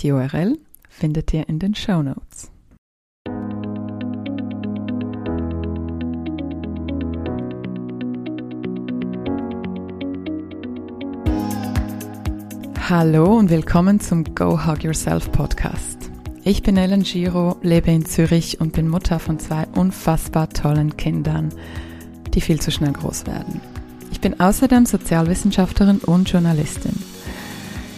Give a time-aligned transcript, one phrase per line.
[0.00, 2.50] Die URL findet ihr in den Show Notes.
[12.86, 16.10] Hallo und willkommen zum Go Hug Yourself Podcast.
[16.42, 21.48] Ich bin Ellen Giro, lebe in Zürich und bin Mutter von zwei unfassbar tollen Kindern,
[22.34, 23.62] die viel zu schnell groß werden.
[24.10, 26.98] Ich bin außerdem Sozialwissenschaftlerin und Journalistin.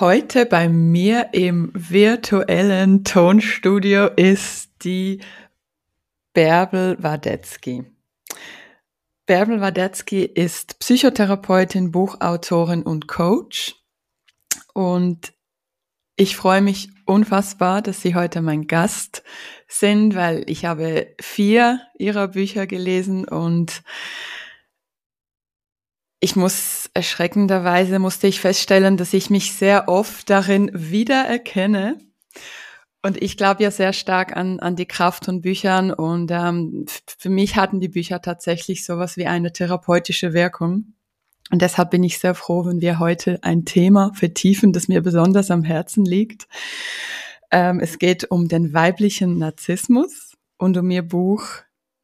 [0.00, 5.20] Heute bei mir im virtuellen Tonstudio ist die
[6.32, 7.84] Bärbel Wadetzky.
[9.24, 13.76] Bärbel Wadetzky ist Psychotherapeutin, Buchautorin und Coach.
[14.72, 15.32] Und
[16.16, 19.22] ich freue mich unfassbar, dass Sie heute mein Gast
[19.68, 23.84] sind, weil ich habe vier Ihrer Bücher gelesen und
[26.18, 31.98] ich muss erschreckenderweise musste ich feststellen, dass ich mich sehr oft darin wiedererkenne.
[33.02, 36.86] Und ich glaube ja sehr stark an, an die Kraft von Büchern und ähm,
[37.18, 40.94] für mich hatten die Bücher tatsächlich sowas wie eine therapeutische Wirkung.
[41.50, 45.50] Und deshalb bin ich sehr froh, wenn wir heute ein Thema vertiefen, das mir besonders
[45.50, 46.48] am Herzen liegt.
[47.50, 51.46] Ähm, es geht um den weiblichen Narzissmus und um ihr Buch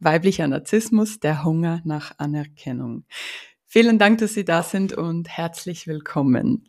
[0.00, 3.04] Weiblicher Narzissmus, der Hunger nach Anerkennung.
[3.72, 6.68] Vielen Dank, dass Sie da sind und herzlich willkommen.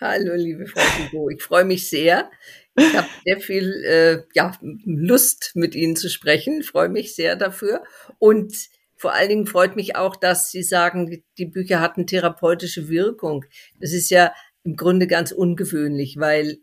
[0.00, 1.30] Hallo, liebe Frau Hugo.
[1.30, 2.28] Ich freue mich sehr.
[2.76, 4.50] Ich habe sehr viel äh, ja,
[4.84, 6.64] Lust, mit Ihnen zu sprechen.
[6.64, 7.84] Freue mich sehr dafür.
[8.18, 8.52] Und
[8.96, 13.44] vor allen Dingen freut mich auch, dass Sie sagen, die Bücher hatten therapeutische Wirkung.
[13.78, 14.34] Das ist ja
[14.64, 16.58] im Grunde ganz ungewöhnlich, weil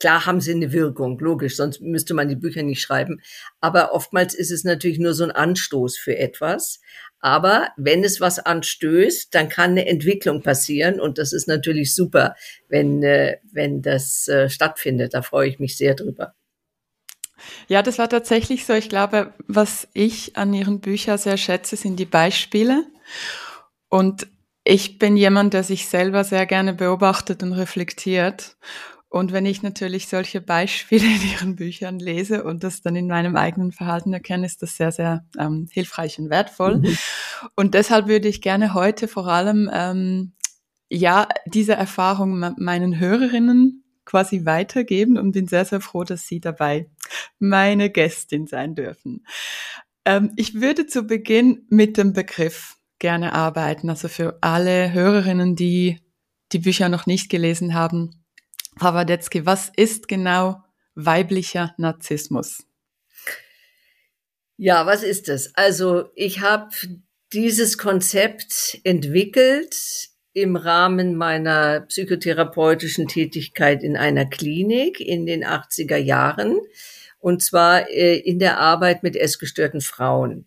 [0.00, 3.20] klar haben sie eine Wirkung, logisch, sonst müsste man die Bücher nicht schreiben.
[3.60, 6.80] Aber oftmals ist es natürlich nur so ein Anstoß für etwas.
[7.20, 12.36] Aber wenn es was anstößt, dann kann eine Entwicklung passieren und das ist natürlich super,
[12.68, 15.14] wenn, äh, wenn das äh, stattfindet.
[15.14, 16.34] Da freue ich mich sehr drüber.
[17.68, 18.72] Ja, das war tatsächlich so.
[18.72, 22.86] Ich glaube, was ich an Ihren Büchern sehr schätze, sind die Beispiele.
[23.88, 24.26] Und
[24.64, 28.56] ich bin jemand, der sich selber sehr gerne beobachtet und reflektiert.
[29.16, 33.34] Und wenn ich natürlich solche Beispiele in Ihren Büchern lese und das dann in meinem
[33.34, 36.80] eigenen Verhalten erkenne, ist das sehr, sehr ähm, hilfreich und wertvoll.
[36.80, 36.98] Mhm.
[37.54, 40.32] Und deshalb würde ich gerne heute vor allem ähm,
[40.90, 46.90] ja diese Erfahrung meinen Hörerinnen quasi weitergeben und bin sehr, sehr froh, dass Sie dabei
[47.38, 49.26] meine Gästin sein dürfen.
[50.04, 56.00] Ähm, ich würde zu Beginn mit dem Begriff gerne arbeiten, also für alle Hörerinnen, die
[56.52, 58.15] die Bücher noch nicht gelesen haben.
[58.78, 60.62] Frau Wadetzky, was ist genau
[60.94, 62.66] weiblicher Narzissmus?
[64.58, 65.54] Ja, was ist es?
[65.54, 66.68] Also ich habe
[67.32, 69.74] dieses Konzept entwickelt
[70.34, 76.58] im Rahmen meiner psychotherapeutischen Tätigkeit in einer Klinik in den 80er Jahren
[77.18, 80.46] und zwar äh, in der Arbeit mit essgestörten Frauen.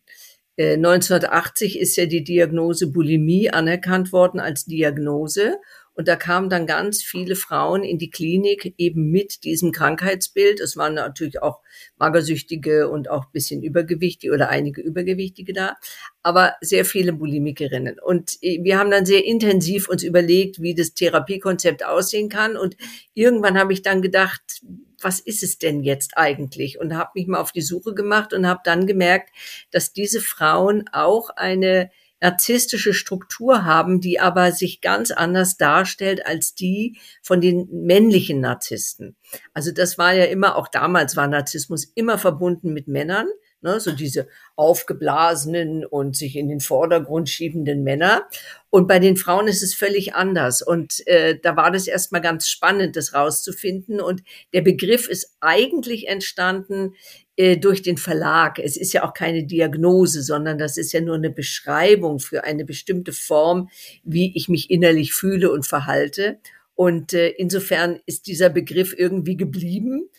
[0.60, 5.58] 1980 äh, ist ja die Diagnose Bulimie anerkannt worden als Diagnose.
[6.00, 10.62] Und da kamen dann ganz viele Frauen in die Klinik eben mit diesem Krankheitsbild.
[10.62, 11.60] Es waren natürlich auch
[11.98, 15.76] Magersüchtige und auch bisschen Übergewichtige oder einige Übergewichtige da,
[16.24, 18.00] aber sehr viele Bulimikerinnen.
[18.00, 22.56] Und wir haben dann sehr intensiv uns überlegt, wie das Therapiekonzept aussehen kann.
[22.56, 22.78] Und
[23.14, 24.62] irgendwann habe ich dann gedacht,
[25.02, 26.80] was ist es denn jetzt eigentlich?
[26.80, 29.32] Und habe mich mal auf die Suche gemacht und habe dann gemerkt,
[29.72, 36.54] dass diese Frauen auch eine narzisstische Struktur haben, die aber sich ganz anders darstellt als
[36.54, 39.16] die von den männlichen Narzissten.
[39.54, 43.28] Also das war ja immer, auch damals war Narzissmus immer verbunden mit Männern,
[43.62, 48.28] ne, so diese aufgeblasenen und sich in den Vordergrund schiebenden Männer.
[48.70, 50.62] Und bei den Frauen ist es völlig anders.
[50.62, 54.00] Und äh, da war das erstmal ganz spannend, das rauszufinden.
[54.00, 54.24] Und
[54.54, 56.94] der Begriff ist eigentlich entstanden
[57.36, 58.60] äh, durch den Verlag.
[58.60, 62.66] Es ist ja auch keine Diagnose, sondern das ist ja nur eine Beschreibung für eine
[62.66, 63.70] bestimmte Form,
[64.04, 66.40] wie ich mich innerlich fühle und verhalte.
[66.76, 70.10] Und äh, insofern ist dieser Begriff irgendwie geblieben.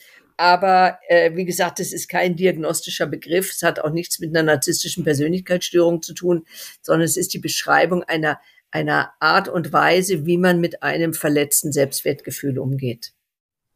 [0.40, 3.50] Aber äh, wie gesagt, es ist kein diagnostischer Begriff.
[3.50, 6.46] Es hat auch nichts mit einer narzisstischen Persönlichkeitsstörung zu tun,
[6.80, 8.40] sondern es ist die Beschreibung einer,
[8.70, 13.12] einer Art und Weise, wie man mit einem verletzten Selbstwertgefühl umgeht.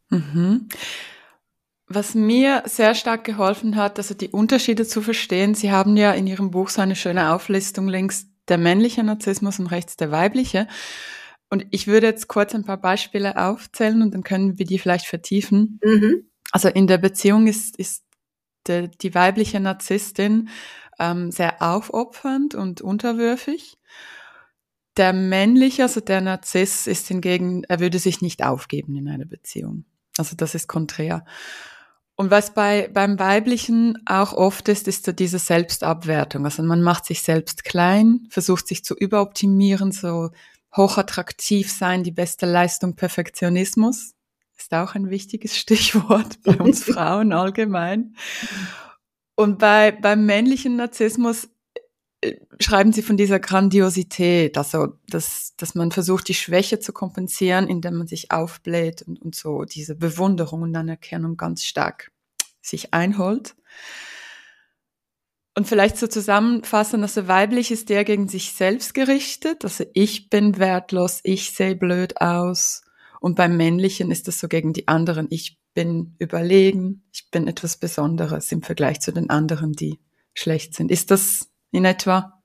[0.08, 0.70] Mhm.
[1.86, 6.26] Was mir sehr stark geholfen hat, also die Unterschiede zu verstehen, Sie haben ja in
[6.26, 10.66] Ihrem Buch so eine schöne Auflistung links der männliche Narzissmus und rechts der weibliche.
[11.50, 15.04] Und ich würde jetzt kurz ein paar Beispiele aufzählen und dann können wir die vielleicht
[15.04, 15.78] vertiefen.
[15.84, 16.30] Mhm.
[16.54, 18.04] Also in der Beziehung ist, ist
[18.68, 20.50] de, die weibliche Narzisstin
[21.00, 23.76] ähm, sehr aufopfernd und unterwürfig.
[24.96, 29.84] Der männliche, also der Narziss, ist hingegen, er würde sich nicht aufgeben in einer Beziehung.
[30.16, 31.24] Also das ist konträr.
[32.14, 36.44] Und was bei, beim Weiblichen auch oft ist, ist so diese Selbstabwertung.
[36.44, 40.30] Also man macht sich selbst klein, versucht sich zu überoptimieren, so
[40.76, 44.13] hochattraktiv sein, die beste Leistung, Perfektionismus.
[44.56, 48.16] Ist auch ein wichtiges Stichwort bei uns Frauen allgemein.
[49.36, 51.48] Und bei, beim männlichen Narzissmus
[52.20, 57.66] äh, schreiben sie von dieser Grandiosität, also dass, dass man versucht, die Schwäche zu kompensieren,
[57.66, 62.12] indem man sich aufbläht und, und so diese Bewunderung und Anerkennung ganz stark
[62.62, 63.54] sich einholt.
[65.56, 70.58] Und vielleicht so zusammenfassen, also weiblich ist der gegen sich selbst gerichtet, also ich bin
[70.58, 72.82] wertlos, ich sehe blöd aus.
[73.24, 77.78] Und beim männlichen ist das so gegen die anderen, ich bin überlegen, ich bin etwas
[77.78, 79.98] Besonderes im Vergleich zu den anderen, die
[80.34, 80.90] schlecht sind.
[80.90, 82.42] Ist das in etwa?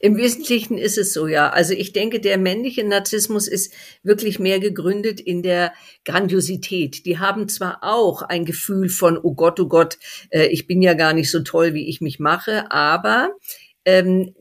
[0.00, 1.50] Im Wesentlichen ist es so, ja.
[1.50, 5.74] Also ich denke, der männliche Narzissmus ist wirklich mehr gegründet in der
[6.06, 7.04] Grandiosität.
[7.04, 9.98] Die haben zwar auch ein Gefühl von, oh Gott, oh Gott,
[10.30, 13.34] äh, ich bin ja gar nicht so toll, wie ich mich mache, aber
[13.84, 14.34] ähm,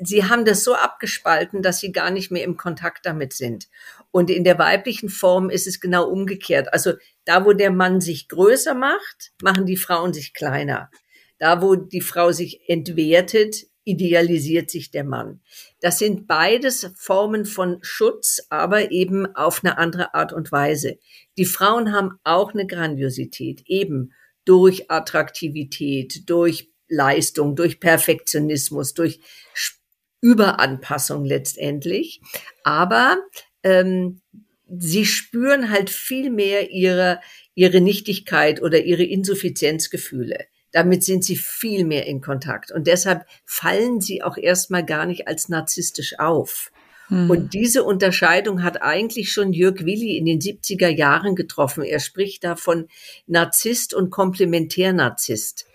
[0.00, 3.68] sie haben das so abgespalten, dass sie gar nicht mehr im Kontakt damit sind.
[4.18, 6.72] Und in der weiblichen Form ist es genau umgekehrt.
[6.72, 6.94] Also
[7.24, 10.90] da, wo der Mann sich größer macht, machen die Frauen sich kleiner.
[11.38, 15.40] Da, wo die Frau sich entwertet, idealisiert sich der Mann.
[15.80, 20.98] Das sind beides Formen von Schutz, aber eben auf eine andere Art und Weise.
[21.36, 24.12] Die Frauen haben auch eine Grandiosität, eben
[24.44, 29.20] durch Attraktivität, durch Leistung, durch Perfektionismus, durch
[30.20, 32.20] Überanpassung letztendlich.
[32.64, 33.18] Aber
[33.62, 34.20] ähm,
[34.68, 37.20] sie spüren halt viel mehr ihre,
[37.54, 40.46] ihre Nichtigkeit oder ihre Insuffizienzgefühle.
[40.70, 42.70] Damit sind sie viel mehr in Kontakt.
[42.70, 46.70] Und deshalb fallen sie auch erstmal gar nicht als narzisstisch auf.
[47.08, 47.30] Hm.
[47.30, 51.82] Und diese Unterscheidung hat eigentlich schon Jörg Willi in den 70er Jahren getroffen.
[51.82, 52.88] Er spricht da von
[53.26, 55.66] Narzisst und Komplementärnarzisst.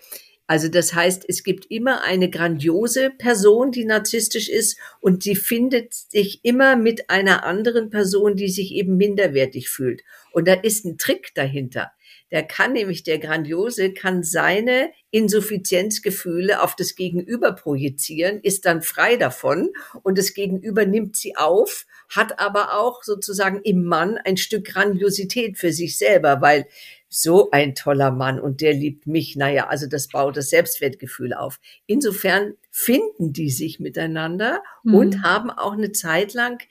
[0.53, 5.95] Also das heißt, es gibt immer eine grandiose Person, die narzisstisch ist und sie findet
[5.95, 10.03] sich immer mit einer anderen Person, die sich eben minderwertig fühlt.
[10.31, 11.91] Und da ist ein Trick dahinter.
[12.29, 19.15] Der kann nämlich, der Grandiose, kann seine Insuffizienzgefühle auf das Gegenüber projizieren, ist dann frei
[19.17, 19.71] davon
[20.03, 25.57] und das Gegenüber nimmt sie auf, hat aber auch sozusagen im Mann ein Stück Grandiosität
[25.57, 26.67] für sich selber, weil
[27.13, 29.35] so ein toller Mann und der liebt mich.
[29.35, 31.59] Naja, also das baut das Selbstwertgefühl auf.
[31.85, 34.95] Insofern finden die sich miteinander mhm.
[34.95, 36.63] und haben auch eine Zeit lang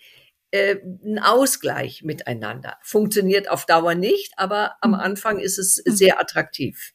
[0.51, 2.77] äh, ein Ausgleich miteinander.
[2.83, 5.01] Funktioniert auf Dauer nicht, aber am hm.
[5.01, 5.95] Anfang ist es hm.
[5.95, 6.93] sehr attraktiv.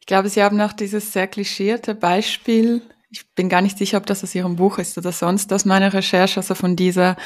[0.00, 2.82] Ich glaube, Sie haben auch dieses sehr klischierte Beispiel.
[3.10, 5.92] Ich bin gar nicht sicher, ob das aus Ihrem Buch ist oder sonst aus meiner
[5.92, 7.16] Recherche, also von dieser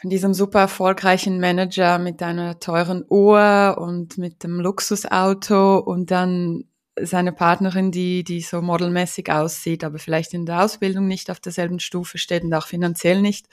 [0.00, 6.64] von diesem super erfolgreichen Manager mit einer teuren Uhr und mit dem Luxusauto und dann
[6.98, 11.80] seine Partnerin, die, die so modelmäßig aussieht, aber vielleicht in der Ausbildung nicht auf derselben
[11.80, 13.46] Stufe steht und auch finanziell nicht.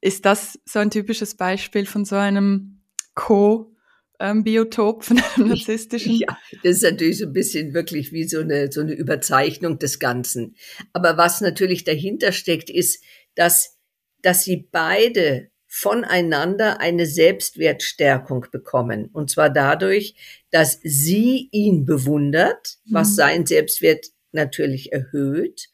[0.00, 2.80] Ist das so ein typisches Beispiel von so einem
[3.14, 3.74] Co-
[4.18, 6.12] ähm, Biotop von einem narzisstischen?
[6.14, 9.98] Ja, das ist natürlich so ein bisschen wirklich wie so eine, so eine Überzeichnung des
[9.98, 10.56] Ganzen.
[10.94, 13.02] Aber was natürlich dahinter steckt, ist,
[13.34, 13.78] dass,
[14.22, 19.08] dass sie beide voneinander eine Selbstwertstärkung bekommen.
[19.12, 20.14] Und zwar dadurch,
[20.50, 23.14] dass sie ihn bewundert, was mhm.
[23.14, 25.68] sein Selbstwert natürlich erhöht.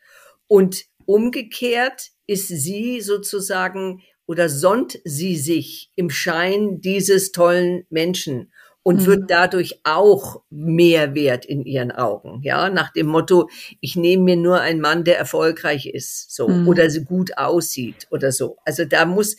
[0.49, 8.53] Und umgekehrt ist sie sozusagen oder sonnt sie sich im Schein dieses tollen Menschen
[8.87, 9.07] und mhm.
[9.07, 12.41] wird dadurch auch mehr wert in ihren Augen.
[12.45, 13.51] Ja, nach dem Motto,
[13.81, 16.69] ich nehme mir nur einen Mann, der erfolgreich ist, so, mhm.
[16.69, 18.59] oder so gut aussieht oder so.
[18.65, 19.39] Also da muss,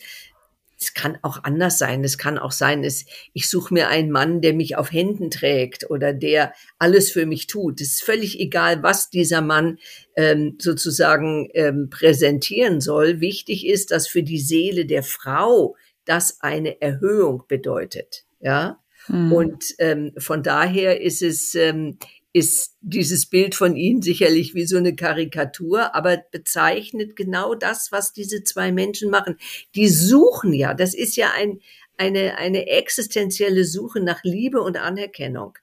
[0.78, 2.04] es kann auch anders sein.
[2.04, 5.88] Es kann auch sein, dass ich suche mir einen Mann, der mich auf Händen trägt
[5.88, 7.80] oder der alles für mich tut.
[7.80, 9.78] Es ist völlig egal, was dieser Mann
[10.14, 13.22] ähm, sozusagen ähm, präsentieren soll.
[13.22, 15.74] Wichtig ist, dass für die Seele der Frau
[16.04, 18.26] das eine Erhöhung bedeutet.
[18.40, 18.78] Ja.
[19.08, 19.32] Mhm.
[19.32, 21.98] Und ähm, von daher ist es ähm,
[22.32, 28.12] ist dieses Bild von ihnen sicherlich wie so eine Karikatur, aber bezeichnet genau das, was
[28.12, 29.36] diese zwei Menschen machen.
[29.74, 31.60] Die suchen ja, das ist ja ein,
[31.96, 35.58] eine, eine existenzielle Suche nach Liebe und Anerkennung.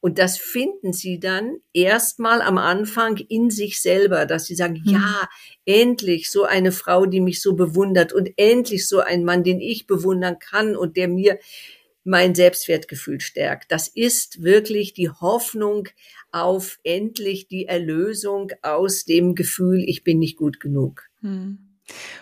[0.00, 4.92] Und das finden sie dann erstmal am Anfang in sich selber, dass sie sagen, mhm.
[4.92, 5.28] ja,
[5.64, 9.86] endlich so eine Frau, die mich so bewundert und endlich so ein Mann, den ich
[9.86, 11.38] bewundern kann und der mir
[12.06, 13.72] mein Selbstwertgefühl stärkt.
[13.72, 15.88] Das ist wirklich die Hoffnung
[16.30, 21.02] auf endlich die Erlösung aus dem Gefühl, ich bin nicht gut genug.
[21.20, 21.58] Hm.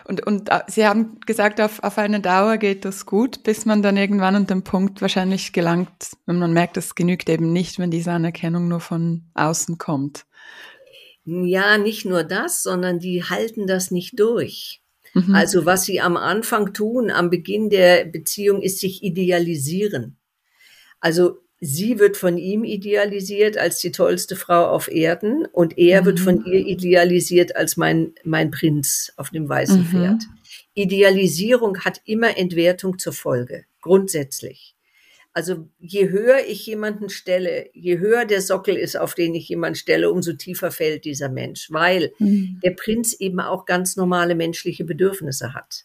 [0.07, 3.81] Und, und äh, Sie haben gesagt, auf, auf eine Dauer geht das gut, bis man
[3.81, 7.91] dann irgendwann an den Punkt wahrscheinlich gelangt, wenn man merkt, es genügt eben nicht, wenn
[7.91, 10.25] diese Anerkennung nur von außen kommt.
[11.25, 14.83] Ja, nicht nur das, sondern die halten das nicht durch.
[15.15, 15.33] Mhm.
[15.33, 20.17] Also was sie am Anfang tun, am Beginn der Beziehung, ist sich idealisieren.
[20.99, 26.05] Also sie wird von ihm idealisiert als die tollste Frau auf Erden und er mhm.
[26.05, 26.45] wird von mhm.
[26.45, 29.85] ihr idealisiert als mein, mein Prinz auf dem weißen mhm.
[29.85, 30.23] Pferd.
[30.73, 34.74] Idealisierung hat immer Entwertung zur Folge, grundsätzlich.
[35.35, 39.75] Also je höher ich jemanden stelle, je höher der Sockel ist, auf den ich jemanden
[39.75, 42.61] stelle, umso tiefer fällt dieser Mensch, weil mhm.
[42.63, 45.83] der Prinz eben auch ganz normale menschliche Bedürfnisse hat.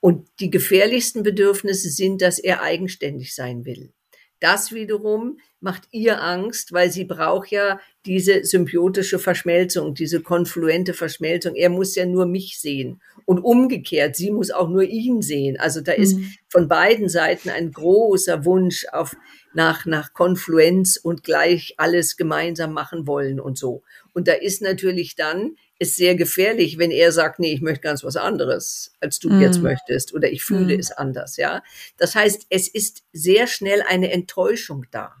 [0.00, 3.94] Und die gefährlichsten Bedürfnisse sind, dass er eigenständig sein will.
[4.40, 11.54] Das wiederum macht ihr Angst, weil sie braucht ja diese symbiotische Verschmelzung, diese konfluente Verschmelzung.
[11.54, 13.02] Er muss ja nur mich sehen.
[13.26, 15.60] Und umgekehrt, sie muss auch nur ihn sehen.
[15.60, 16.32] Also da ist mhm.
[16.48, 19.14] von beiden Seiten ein großer Wunsch auf,
[19.52, 23.82] nach, nach Konfluenz und gleich alles gemeinsam machen wollen und so.
[24.14, 28.04] Und da ist natürlich dann ist sehr gefährlich, wenn er sagt, nee, ich möchte ganz
[28.04, 29.40] was anderes, als du mm.
[29.40, 30.78] jetzt möchtest, oder ich fühle mm.
[30.78, 31.62] es anders, ja.
[31.96, 35.14] Das heißt, es ist sehr schnell eine Enttäuschung da.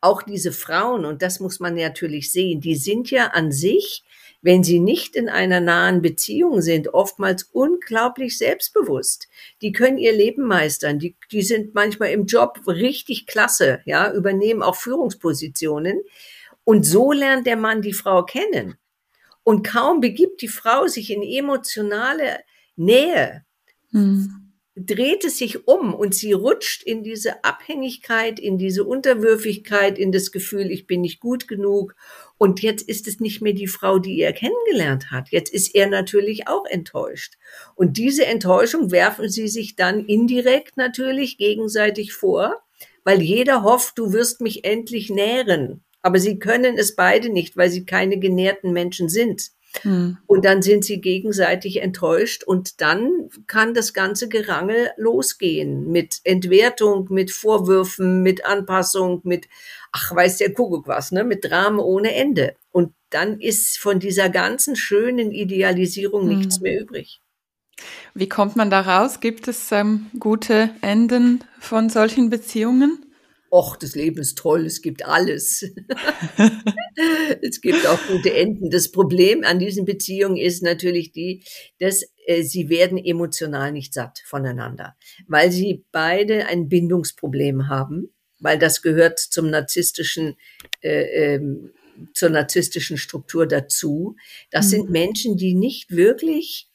[0.00, 4.02] Auch diese Frauen, und das muss man natürlich sehen, die sind ja an sich,
[4.42, 9.28] wenn sie nicht in einer nahen Beziehung sind, oftmals unglaublich selbstbewusst.
[9.62, 10.98] Die können ihr Leben meistern.
[10.98, 16.02] Die, die sind manchmal im Job richtig klasse, ja, übernehmen auch Führungspositionen.
[16.64, 18.76] Und so lernt der Mann die Frau kennen.
[19.44, 22.40] Und kaum begibt die Frau sich in emotionale
[22.76, 23.44] Nähe,
[23.90, 24.52] mhm.
[24.74, 30.32] dreht es sich um und sie rutscht in diese Abhängigkeit, in diese Unterwürfigkeit, in das
[30.32, 31.94] Gefühl, ich bin nicht gut genug.
[32.38, 35.28] Und jetzt ist es nicht mehr die Frau, die er kennengelernt hat.
[35.30, 37.34] Jetzt ist er natürlich auch enttäuscht.
[37.74, 42.62] Und diese Enttäuschung werfen sie sich dann indirekt natürlich gegenseitig vor,
[43.04, 45.84] weil jeder hofft, du wirst mich endlich nähren.
[46.04, 49.52] Aber sie können es beide nicht, weil sie keine genährten Menschen sind.
[49.80, 50.18] Hm.
[50.26, 57.06] Und dann sind sie gegenseitig enttäuscht und dann kann das ganze Gerangel losgehen mit Entwertung,
[57.08, 59.48] mit Vorwürfen, mit Anpassung, mit,
[59.92, 62.54] ach, weiß der Kuckuck was, ne, mit Dramen ohne Ende.
[62.70, 66.38] Und dann ist von dieser ganzen schönen Idealisierung hm.
[66.38, 67.22] nichts mehr übrig.
[68.12, 69.20] Wie kommt man da raus?
[69.20, 73.03] Gibt es ähm, gute Enden von solchen Beziehungen?
[73.54, 75.62] Och, das Leben ist toll, es gibt alles.
[77.40, 78.68] es gibt auch gute Enden.
[78.68, 81.44] Das Problem an diesen Beziehungen ist natürlich die,
[81.78, 84.96] dass äh, sie werden emotional nicht satt voneinander,
[85.28, 90.34] weil sie beide ein Bindungsproblem haben, weil das gehört zum narzisstischen
[90.80, 91.70] äh, ähm,
[92.12, 94.16] zur narzisstischen Struktur dazu.
[94.50, 94.70] Das mhm.
[94.70, 96.68] sind Menschen, die nicht wirklich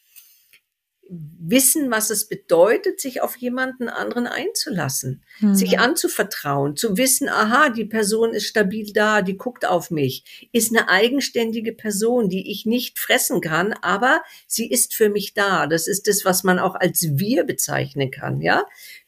[1.10, 5.56] wissen, was es bedeutet, sich auf jemanden anderen einzulassen, mhm.
[5.56, 10.75] sich anzuvertrauen, zu wissen, aha, die Person ist stabil da, die guckt auf mich, ist
[10.75, 15.66] eine eigenständige Person, die ich nicht fressen kann, aber sie ist für mich da.
[15.66, 18.66] Das ist das, was man auch als wir bezeichnen kann, ja?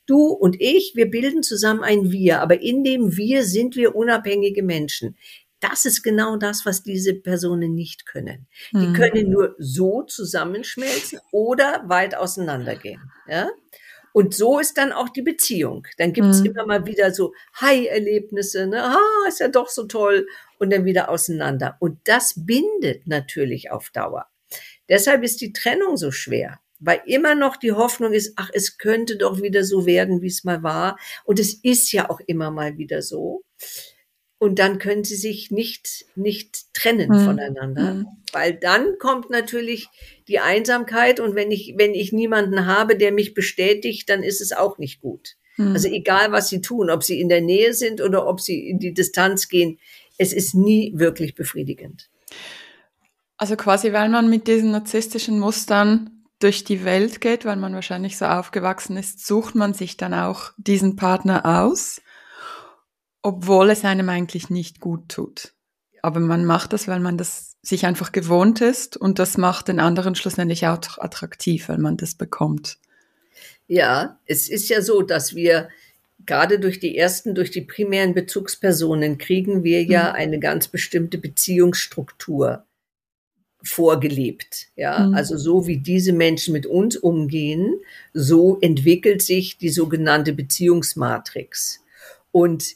[0.08, 4.64] Du und ich, wir bilden zusammen ein Wir, aber in dem Wir sind wir unabhängige
[4.64, 5.16] Menschen.
[5.62, 8.48] Das ist genau das, was diese Personen nicht können.
[8.74, 8.94] Die mhm.
[8.94, 13.02] können nur so zusammenschmelzen oder weit auseinandergehen.
[13.28, 13.50] Ja?
[14.14, 15.88] Und so ist dann auch die Beziehung.
[15.98, 16.48] Dann gibt's mhm.
[16.48, 18.84] immer mal wieder so High-Erlebnisse, ne?
[18.84, 20.28] ah, ist ja doch so toll,
[20.58, 21.78] und dann wieder auseinander.
[21.80, 24.28] Und das bindet natürlich auf Dauer.
[24.90, 29.16] Deshalb ist die Trennung so schwer, weil immer noch die Hoffnung ist, ach, es könnte
[29.16, 31.00] doch wieder so werden, wie es mal war.
[31.24, 33.44] Und es ist ja auch immer mal wieder so
[34.42, 37.26] und dann können sie sich nicht, nicht trennen mhm.
[37.26, 38.08] voneinander, mhm.
[38.34, 39.88] weil dann kommt natürlich
[40.28, 44.52] die Einsamkeit und wenn ich, wenn ich niemanden habe, der mich bestätigt, dann ist es
[44.52, 45.36] auch nicht gut.
[45.58, 45.74] Mhm.
[45.74, 48.80] Also egal, was sie tun, ob sie in der Nähe sind oder ob sie in
[48.80, 49.78] die Distanz gehen,
[50.18, 52.10] es ist nie wirklich befriedigend.
[53.38, 58.18] Also quasi, weil man mit diesen narzisstischen Mustern durch die Welt geht, weil man wahrscheinlich
[58.18, 62.02] so aufgewachsen ist, sucht man sich dann auch diesen Partner aus
[63.22, 65.54] obwohl es einem eigentlich nicht gut tut.
[66.02, 69.80] Aber man macht das, weil man das sich einfach gewohnt ist und das macht den
[69.80, 72.80] anderen schlussendlich auch attraktiv, weil man das bekommt.
[73.68, 75.70] Ja, es ist ja so, dass wir
[76.26, 80.16] gerade durch die ersten, durch die primären Bezugspersonen kriegen wir ja mhm.
[80.16, 82.66] eine ganz bestimmte Beziehungsstruktur
[83.64, 84.68] vorgelebt.
[84.76, 85.14] Ja, mhm.
[85.14, 87.76] also so wie diese Menschen mit uns umgehen,
[88.14, 91.84] so entwickelt sich die sogenannte Beziehungsmatrix.
[92.32, 92.76] Und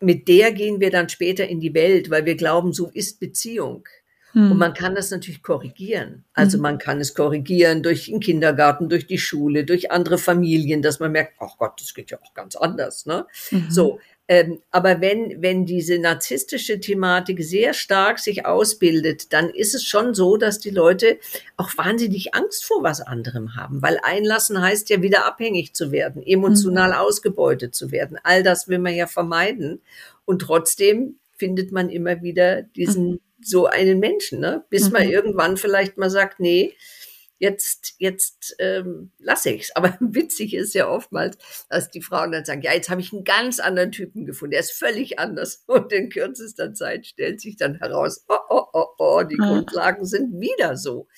[0.00, 3.88] mit der gehen wir dann später in die Welt, weil wir glauben, so ist Beziehung.
[4.32, 4.52] Hm.
[4.52, 6.24] Und man kann das natürlich korrigieren.
[6.34, 6.62] Also hm.
[6.62, 11.12] man kann es korrigieren durch den Kindergarten, durch die Schule, durch andere Familien, dass man
[11.12, 13.06] merkt, ach Gott, das geht ja auch ganz anders.
[13.06, 13.26] Ne?
[13.50, 13.70] Mhm.
[13.70, 19.84] So, ähm, aber wenn, wenn diese narzisstische Thematik sehr stark sich ausbildet, dann ist es
[19.84, 21.18] schon so, dass die Leute
[21.56, 26.22] auch wahnsinnig Angst vor was anderem haben, weil einlassen heißt ja wieder abhängig zu werden,
[26.22, 26.96] emotional mhm.
[26.96, 28.18] ausgebeutet zu werden.
[28.22, 29.80] All das will man ja vermeiden.
[30.26, 33.20] Und trotzdem findet man immer wieder diesen, mhm.
[33.40, 34.62] so einen Menschen, ne?
[34.68, 34.92] bis mhm.
[34.92, 36.74] man irgendwann vielleicht mal sagt, nee,
[37.38, 39.74] jetzt, jetzt ähm, lasse ich's.
[39.74, 43.24] Aber witzig ist ja oftmals, dass die Frauen dann sagen, ja, jetzt habe ich einen
[43.24, 45.64] ganz anderen Typen gefunden, der ist völlig anders.
[45.66, 49.48] Und in kürzester Zeit stellt sich dann heraus, oh, oh, oh, oh, die ah.
[49.48, 51.08] Grundlagen sind wieder so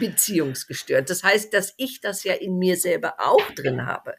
[0.00, 1.10] beziehungsgestört.
[1.10, 4.14] Das heißt, dass ich das ja in mir selber auch drin habe.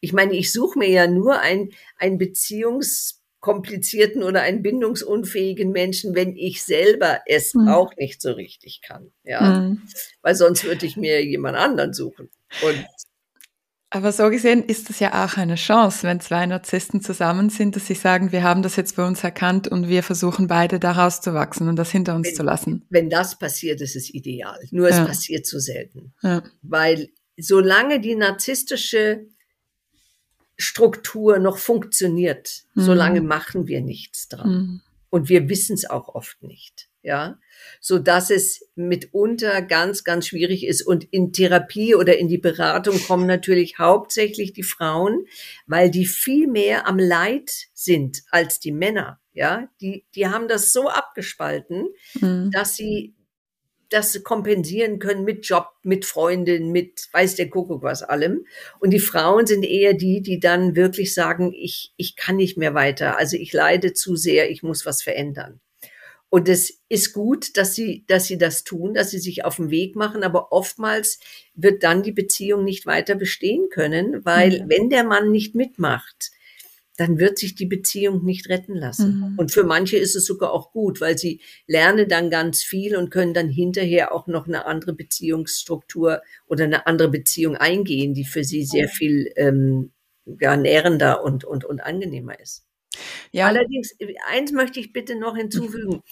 [0.00, 6.14] Ich meine, ich suche mir ja nur ein, ein Beziehungs komplizierten oder einen bindungsunfähigen Menschen,
[6.14, 7.68] wenn ich selber es mhm.
[7.68, 9.12] auch nicht so richtig kann.
[9.24, 9.82] Ja, mhm.
[10.22, 12.30] weil sonst würde ich mir jemand anderen suchen.
[12.64, 12.86] Und
[13.94, 17.88] aber so gesehen ist das ja auch eine Chance, wenn zwei Narzissten zusammen sind, dass
[17.88, 21.34] sie sagen, wir haben das jetzt bei uns erkannt und wir versuchen beide daraus zu
[21.34, 22.86] wachsen und das hinter uns wenn, zu lassen.
[22.88, 24.58] Wenn das passiert, ist es ideal.
[24.70, 26.14] Nur es passiert zu selten.
[26.22, 26.42] Ja.
[26.62, 29.26] Weil solange die narzisstische
[30.56, 32.82] Struktur noch funktioniert, mhm.
[32.82, 34.50] solange machen wir nichts dran.
[34.50, 34.80] Mhm.
[35.10, 36.88] Und wir wissen es auch oft nicht.
[37.04, 37.40] Ja,
[37.80, 40.82] so dass es mitunter ganz, ganz schwierig ist.
[40.82, 45.26] Und in Therapie oder in die Beratung kommen natürlich hauptsächlich die Frauen,
[45.66, 49.18] weil die viel mehr am Leid sind als die Männer.
[49.34, 51.88] Ja, die, die haben das so abgespalten,
[52.20, 52.50] mhm.
[52.52, 53.14] dass sie
[53.92, 58.46] das kompensieren können mit Job, mit Freundin, mit weiß der Kuckuck was allem.
[58.80, 62.74] Und die Frauen sind eher die, die dann wirklich sagen, ich, ich kann nicht mehr
[62.74, 63.18] weiter.
[63.18, 65.60] Also ich leide zu sehr, ich muss was verändern.
[66.28, 69.70] Und es ist gut, dass sie, dass sie das tun, dass sie sich auf den
[69.70, 71.18] Weg machen, aber oftmals
[71.54, 74.68] wird dann die Beziehung nicht weiter bestehen können, weil mhm.
[74.70, 76.30] wenn der Mann nicht mitmacht,
[76.96, 79.32] dann wird sich die Beziehung nicht retten lassen.
[79.32, 79.38] Mhm.
[79.38, 83.10] Und für manche ist es sogar auch gut, weil sie lernen dann ganz viel und
[83.10, 88.44] können dann hinterher auch noch eine andere Beziehungsstruktur oder eine andere Beziehung eingehen, die für
[88.44, 89.92] sie sehr viel ähm,
[90.40, 92.64] ja, nährender und, und, und angenehmer ist.
[93.32, 93.46] Ja.
[93.46, 93.96] Allerdings,
[94.28, 96.02] eins möchte ich bitte noch hinzufügen.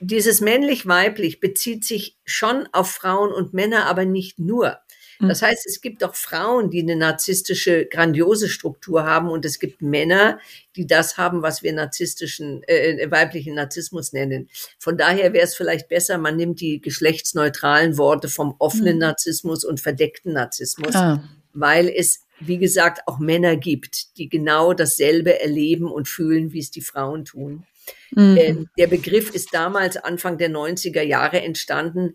[0.00, 4.78] Dieses männlich-weiblich bezieht sich schon auf Frauen und Männer, aber nicht nur.
[5.18, 5.28] Hm.
[5.28, 9.82] Das heißt, es gibt auch Frauen, die eine narzisstische, grandiose Struktur haben und es gibt
[9.82, 10.38] Männer,
[10.76, 14.48] die das haben, was wir narzisstischen, äh, äh weiblichen Narzissmus nennen.
[14.78, 18.98] Von daher wäre es vielleicht besser, man nimmt die geschlechtsneutralen Worte vom offenen hm.
[18.98, 21.22] Narzissmus und verdeckten Narzissmus, ah.
[21.52, 26.70] weil es wie gesagt, auch Männer gibt, die genau dasselbe erleben und fühlen, wie es
[26.70, 27.64] die Frauen tun.
[28.12, 28.68] Mhm.
[28.78, 32.14] der Begriff ist damals Anfang der 90er Jahre entstanden,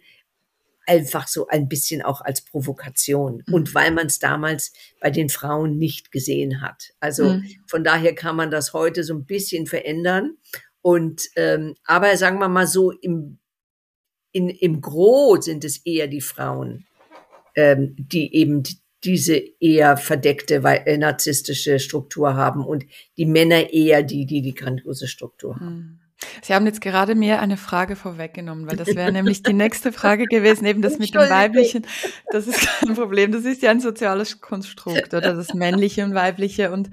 [0.89, 3.53] einfach so ein bisschen auch als Provokation mhm.
[3.53, 6.93] und weil man es damals bei den Frauen nicht gesehen hat.
[6.99, 7.45] Also mhm.
[7.67, 10.37] von daher kann man das heute so ein bisschen verändern.
[10.81, 13.37] Und ähm, aber sagen wir mal so, im,
[14.31, 16.87] in, im Gros sind es eher die Frauen,
[17.55, 18.63] ähm, die eben
[19.03, 25.07] diese eher verdeckte äh, narzisstische Struktur haben und die Männer eher die, die die grandiose
[25.07, 25.75] Struktur haben.
[25.75, 26.08] Mhm.
[26.41, 30.25] Sie haben jetzt gerade mir eine Frage vorweggenommen, weil das wäre nämlich die nächste Frage
[30.25, 31.85] gewesen, eben das mit dem Weiblichen.
[32.31, 33.31] Das ist kein Problem.
[33.31, 36.71] Das ist ja ein soziales Konstrukt, oder das Männliche und Weibliche.
[36.71, 36.89] Und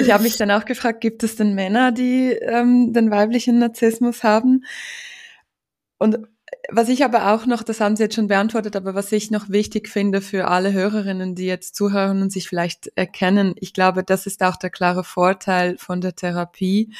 [0.00, 4.22] ich habe mich dann auch gefragt, gibt es denn Männer, die ähm, den weiblichen Narzissmus
[4.22, 4.64] haben?
[5.98, 6.18] Und
[6.70, 9.50] was ich aber auch noch, das haben Sie jetzt schon beantwortet, aber was ich noch
[9.50, 14.26] wichtig finde für alle Hörerinnen, die jetzt zuhören und sich vielleicht erkennen, ich glaube, das
[14.26, 16.94] ist auch der klare Vorteil von der Therapie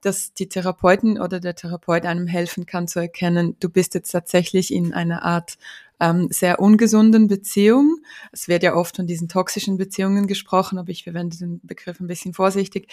[0.00, 4.72] dass die Therapeuten oder der Therapeut einem helfen kann zu erkennen, du bist jetzt tatsächlich
[4.72, 5.58] in einer Art
[6.00, 7.98] ähm, sehr ungesunden Beziehung.
[8.32, 12.06] Es wird ja oft von diesen toxischen Beziehungen gesprochen, aber ich verwende den Begriff ein
[12.06, 12.88] bisschen vorsichtig.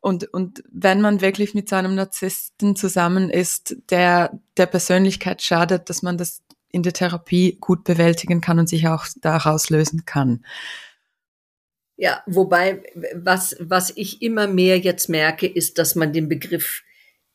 [0.00, 5.90] Und, und wenn man wirklich mit so einem Narzissten zusammen ist, der der Persönlichkeit schadet,
[5.90, 10.44] dass man das in der Therapie gut bewältigen kann und sich auch daraus lösen kann.
[11.96, 12.82] Ja, wobei,
[13.14, 16.82] was, was ich immer mehr jetzt merke, ist, dass man den Begriff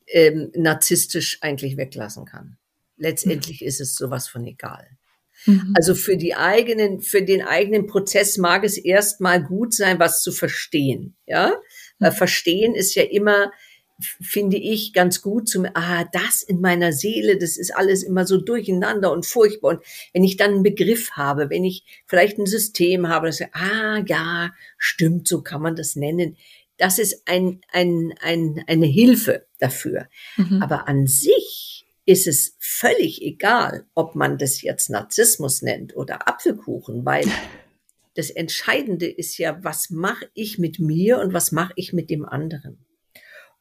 [0.08, 2.58] ähm, narzisstisch eigentlich weglassen kann.
[2.98, 3.68] Letztendlich mhm.
[3.68, 4.98] ist es sowas von egal.
[5.46, 5.74] Mhm.
[5.76, 10.32] Also für die eigenen, für den eigenen Prozess mag es erstmal gut sein, was zu
[10.32, 11.16] verstehen.
[11.26, 11.54] Ja,
[12.00, 12.16] weil mhm.
[12.16, 13.52] verstehen ist ja immer
[14.00, 18.38] finde ich ganz gut zum, ah, das in meiner Seele, das ist alles immer so
[18.38, 19.72] durcheinander und furchtbar.
[19.72, 19.82] Und
[20.14, 24.52] wenn ich dann einen Begriff habe, wenn ich vielleicht ein System habe, das, ah, ja,
[24.78, 26.38] stimmt, so kann man das nennen.
[26.78, 30.08] Das ist ein, ein, ein, eine Hilfe dafür.
[30.38, 30.62] Mhm.
[30.62, 37.04] Aber an sich ist es völlig egal, ob man das jetzt Narzissmus nennt oder Apfelkuchen,
[37.04, 37.26] weil
[38.16, 42.26] das Entscheidende ist ja, was mache ich mit mir und was mache ich mit dem
[42.26, 42.87] anderen.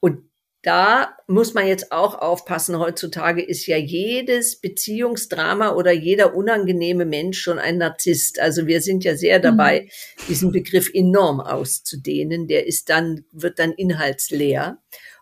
[0.00, 0.26] Und
[0.62, 2.76] da muss man jetzt auch aufpassen.
[2.78, 8.40] Heutzutage ist ja jedes Beziehungsdrama oder jeder unangenehme Mensch schon ein Narzisst.
[8.40, 10.22] Also wir sind ja sehr dabei, mhm.
[10.28, 12.48] diesen Begriff enorm auszudehnen.
[12.48, 14.78] Der ist dann, wird dann inhaltsleer.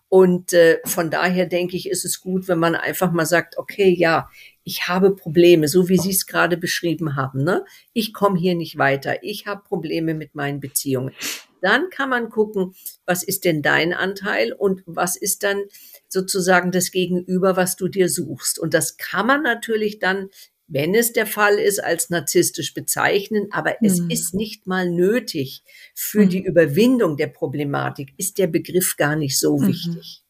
[0.09, 3.95] Und äh, von daher denke ich, ist es gut, wenn man einfach mal sagt, okay,
[3.95, 4.31] ja,
[4.63, 7.45] ich habe Probleme, so wie Sie es gerade beschrieben haben.
[7.45, 7.65] Ne?
[7.93, 9.23] Ich komme hier nicht weiter.
[9.23, 11.13] Ich habe Probleme mit meinen Beziehungen.
[11.65, 12.75] Dann kann man gucken,
[13.07, 15.63] was ist denn dein Anteil und was ist dann
[16.11, 18.59] sozusagen das Gegenüber, was du dir suchst.
[18.59, 20.29] Und das kann man natürlich dann,
[20.67, 23.87] wenn es der Fall ist, als narzisstisch bezeichnen, aber mhm.
[23.87, 25.63] es ist nicht mal nötig.
[25.95, 26.29] Für mhm.
[26.29, 29.69] die Überwindung der Problematik ist der Begriff gar nicht so mhm.
[29.69, 30.23] wichtig.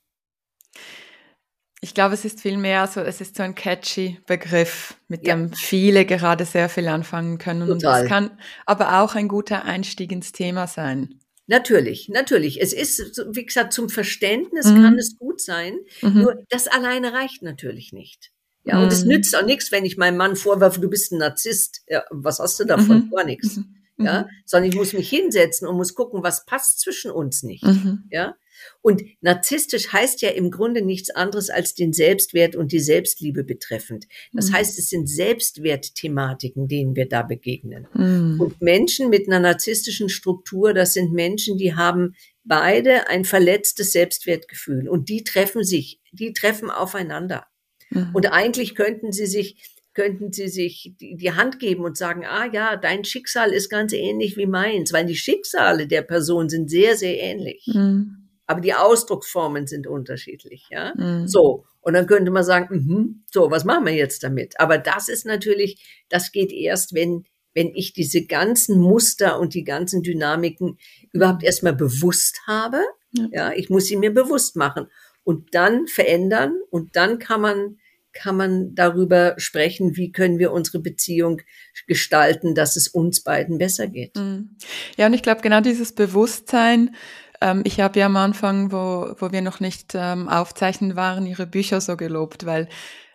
[1.81, 5.35] Ich glaube, es ist viel mehr so, es ist so ein catchy Begriff, mit ja.
[5.35, 7.67] dem viele gerade sehr viel anfangen können.
[7.67, 7.75] Total.
[7.75, 11.21] Und das kann aber auch ein guter Einstieg ins Thema sein.
[11.47, 12.61] Natürlich, natürlich.
[12.61, 14.83] Es ist, wie gesagt, zum Verständnis mhm.
[14.83, 15.79] kann es gut sein.
[16.01, 16.23] Mhm.
[16.23, 18.33] Nur das alleine reicht natürlich nicht.
[18.65, 18.85] Ja, mhm.
[18.85, 19.09] und es mhm.
[19.09, 21.83] nützt auch nichts, wenn ich meinem Mann vorwerfe, du bist ein Narzisst.
[21.87, 23.07] Ja, was hast du davon?
[23.07, 23.11] Mhm.
[23.11, 23.57] Gar nichts.
[23.57, 24.07] Mhm.
[24.07, 27.65] Ja, sondern ich muss mich hinsetzen und muss gucken, was passt zwischen uns nicht.
[28.11, 28.35] Ja,
[28.83, 34.07] und narzisstisch heißt ja im Grunde nichts anderes als den Selbstwert und die Selbstliebe betreffend.
[34.33, 34.55] Das mhm.
[34.55, 37.87] heißt, es sind Selbstwertthematiken, denen wir da begegnen.
[37.95, 38.41] Mhm.
[38.41, 42.15] Und Menschen mit einer narzisstischen Struktur, das sind Menschen, die haben
[42.45, 47.47] beide ein verletztes Selbstwertgefühl und die treffen sich, die treffen aufeinander.
[47.91, 48.11] Mhm.
[48.13, 52.77] Und eigentlich könnten sie sich könnten sie sich die Hand geben und sagen, ah ja,
[52.77, 57.17] dein Schicksal ist ganz ähnlich wie meins, weil die Schicksale der Person sind sehr, sehr
[57.17, 57.65] ähnlich.
[57.73, 60.95] Mhm aber die Ausdrucksformen sind unterschiedlich, ja.
[60.97, 61.27] Mhm.
[61.27, 61.65] So.
[61.81, 64.59] Und dann könnte man sagen, mh, so, was machen wir jetzt damit?
[64.59, 69.65] Aber das ist natürlich, das geht erst, wenn, wenn ich diese ganzen Muster und die
[69.65, 70.79] ganzen Dynamiken
[71.13, 72.81] überhaupt erstmal bewusst habe.
[73.13, 73.29] Ja.
[73.33, 74.89] ja, ich muss sie mir bewusst machen
[75.23, 77.79] und dann verändern und dann kann man
[78.15, 81.43] kann man darüber sprechen, wie können wir unsere Beziehung
[81.89, 84.17] gestalten, dass es uns beiden besser geht.
[84.17, 84.51] Mhm.
[84.97, 86.95] Ja, und ich glaube, genau dieses Bewusstsein,
[87.45, 91.47] ähm, ich habe ja am Anfang, wo, wo wir noch nicht ähm, aufzeichnen waren, ihre
[91.47, 92.69] Bücher so gelobt, weil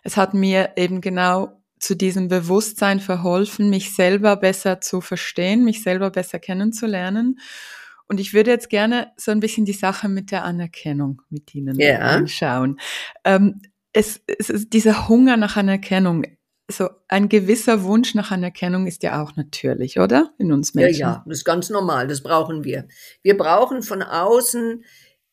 [0.04, 5.82] es hat mir eben genau zu diesem Bewusstsein verholfen, mich selber besser zu verstehen, mich
[5.82, 7.40] selber besser kennenzulernen.
[8.06, 11.80] Und ich würde jetzt gerne so ein bisschen die Sache mit der Anerkennung mit Ihnen
[11.80, 11.98] ja.
[11.98, 12.78] anschauen.
[13.24, 13.62] Ähm,
[13.92, 16.24] es, es ist dieser Hunger nach Anerkennung
[16.70, 20.32] so ein gewisser Wunsch nach Anerkennung ist ja auch natürlich, oder?
[20.38, 21.00] In uns Menschen.
[21.00, 22.86] Ja, ja, das ist ganz normal, das brauchen wir.
[23.22, 24.84] Wir brauchen von außen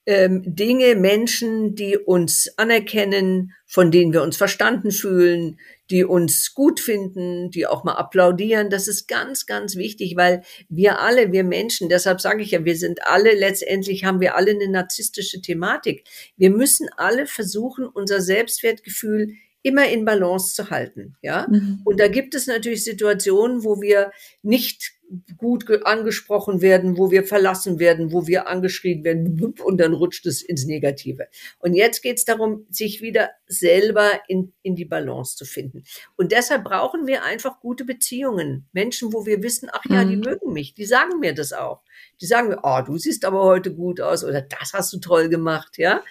[0.08, 6.80] ähm, Dinge, Menschen, die uns anerkennen, von denen wir uns verstanden fühlen, die uns gut
[6.80, 8.70] finden, die auch mal applaudieren.
[8.70, 12.78] Das ist ganz, ganz wichtig, weil wir alle, wir Menschen, deshalb sage ich ja, wir
[12.78, 16.06] sind alle, letztendlich haben wir alle eine narzisstische Thematik.
[16.38, 21.48] Wir müssen alle versuchen, unser Selbstwertgefühl immer in Balance zu halten, ja.
[21.50, 21.82] Mhm.
[21.84, 24.98] Und da gibt es natürlich Situationen, wo wir nicht
[25.38, 30.42] gut angesprochen werden, wo wir verlassen werden, wo wir angeschrien werden und dann rutscht es
[30.42, 31.28] ins Negative.
[31.60, 35.84] Und jetzt geht es darum, sich wieder selber in, in die Balance zu finden.
[36.18, 38.68] Und deshalb brauchen wir einfach gute Beziehungen.
[38.74, 40.24] Menschen, wo wir wissen, ach ja, die mhm.
[40.24, 41.84] mögen mich, die sagen mir das auch.
[42.20, 45.30] Die sagen mir, oh, du siehst aber heute gut aus oder das hast du toll
[45.30, 46.04] gemacht, ja.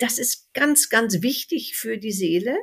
[0.00, 2.56] Das ist ganz, ganz wichtig für die Seele.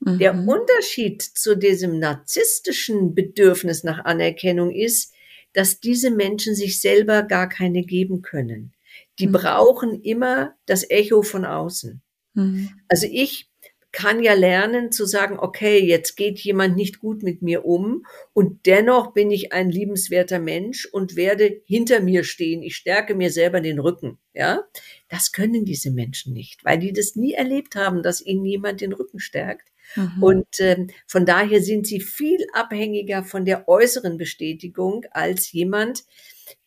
[0.00, 0.18] Mhm.
[0.18, 5.12] Der Unterschied zu diesem narzisstischen Bedürfnis nach Anerkennung ist,
[5.54, 8.74] dass diese Menschen sich selber gar keine geben können.
[9.18, 9.32] Die mhm.
[9.32, 12.02] brauchen immer das Echo von außen.
[12.34, 12.70] Mhm.
[12.88, 13.50] Also ich
[13.94, 18.66] kann ja lernen zu sagen, okay, jetzt geht jemand nicht gut mit mir um und
[18.66, 22.62] dennoch bin ich ein liebenswerter Mensch und werde hinter mir stehen.
[22.62, 24.18] Ich stärke mir selber den Rücken.
[24.34, 24.64] Ja,
[25.08, 28.92] das können diese Menschen nicht, weil die das nie erlebt haben, dass ihnen jemand den
[28.92, 29.68] Rücken stärkt.
[29.94, 30.22] Mhm.
[30.22, 36.02] Und ähm, von daher sind sie viel abhängiger von der äußeren Bestätigung als jemand,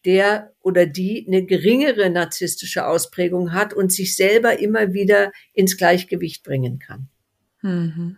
[0.05, 6.43] der oder die eine geringere narzisstische Ausprägung hat und sich selber immer wieder ins Gleichgewicht
[6.43, 7.09] bringen kann.
[7.61, 8.17] Mhm.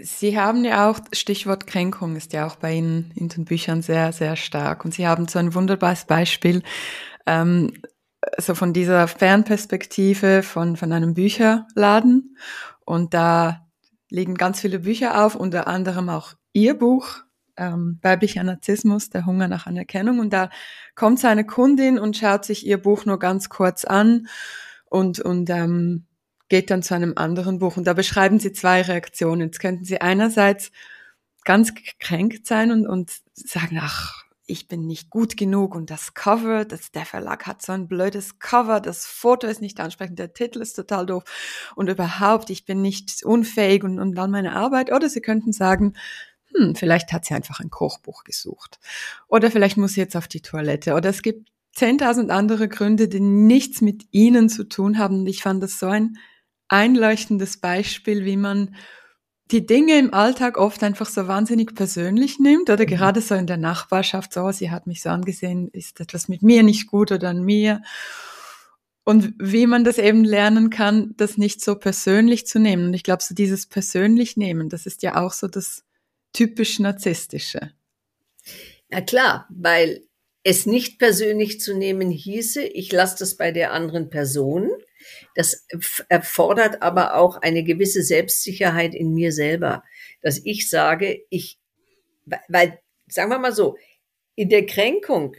[0.00, 4.12] Sie haben ja auch, Stichwort Kränkung ist ja auch bei Ihnen in den Büchern sehr,
[4.12, 4.84] sehr stark.
[4.84, 6.62] Und Sie haben so ein wunderbares Beispiel,
[7.26, 7.72] ähm,
[8.36, 12.36] so von dieser Fernperspektive von, von einem Bücherladen.
[12.84, 13.66] Und da
[14.08, 17.24] liegen ganz viele Bücher auf, unter anderem auch Ihr Buch,
[17.56, 20.20] ähm, Weiblicher Narzissmus, der Hunger nach Anerkennung.
[20.20, 20.48] Und da
[20.94, 24.28] kommt seine Kundin und schaut sich Ihr Buch nur ganz kurz an
[24.86, 26.07] und, und ähm,
[26.48, 27.76] geht dann zu einem anderen Buch.
[27.76, 29.42] Und da beschreiben Sie zwei Reaktionen.
[29.42, 30.70] Jetzt könnten Sie einerseits
[31.44, 36.64] ganz gekränkt sein und, und sagen, ach, ich bin nicht gut genug und das Cover,
[36.64, 40.62] das, der Verlag hat so ein blödes Cover, das Foto ist nicht ansprechend, der Titel
[40.62, 41.24] ist total doof
[41.76, 44.90] und überhaupt, ich bin nicht unfähig und, und dann meine Arbeit.
[44.90, 45.92] Oder sie könnten sagen,
[46.54, 48.80] hm, vielleicht hat sie einfach ein Kochbuch gesucht.
[49.28, 50.94] Oder vielleicht muss sie jetzt auf die Toilette.
[50.94, 55.20] Oder es gibt 10.000 andere Gründe, die nichts mit ihnen zu tun haben.
[55.20, 56.16] Und ich fand das so ein
[56.68, 58.74] einleuchtendes Beispiel, wie man
[59.50, 62.88] die Dinge im Alltag oft einfach so wahnsinnig persönlich nimmt oder mhm.
[62.88, 66.62] gerade so in der Nachbarschaft, so, sie hat mich so angesehen, ist etwas mit mir
[66.62, 67.82] nicht gut oder an mir.
[69.04, 72.88] Und wie man das eben lernen kann, das nicht so persönlich zu nehmen.
[72.88, 75.84] Und ich glaube, so dieses persönlich nehmen, das ist ja auch so das
[76.34, 77.72] typisch Narzisstische.
[78.90, 80.02] Na klar, weil
[80.42, 84.70] es nicht persönlich zu nehmen hieße, ich lasse das bei der anderen Person
[85.34, 85.66] das
[86.08, 89.82] erfordert aber auch eine gewisse Selbstsicherheit in mir selber,
[90.22, 91.58] dass ich sage, ich,
[92.48, 93.76] weil, sagen wir mal so,
[94.34, 95.36] in der Kränkung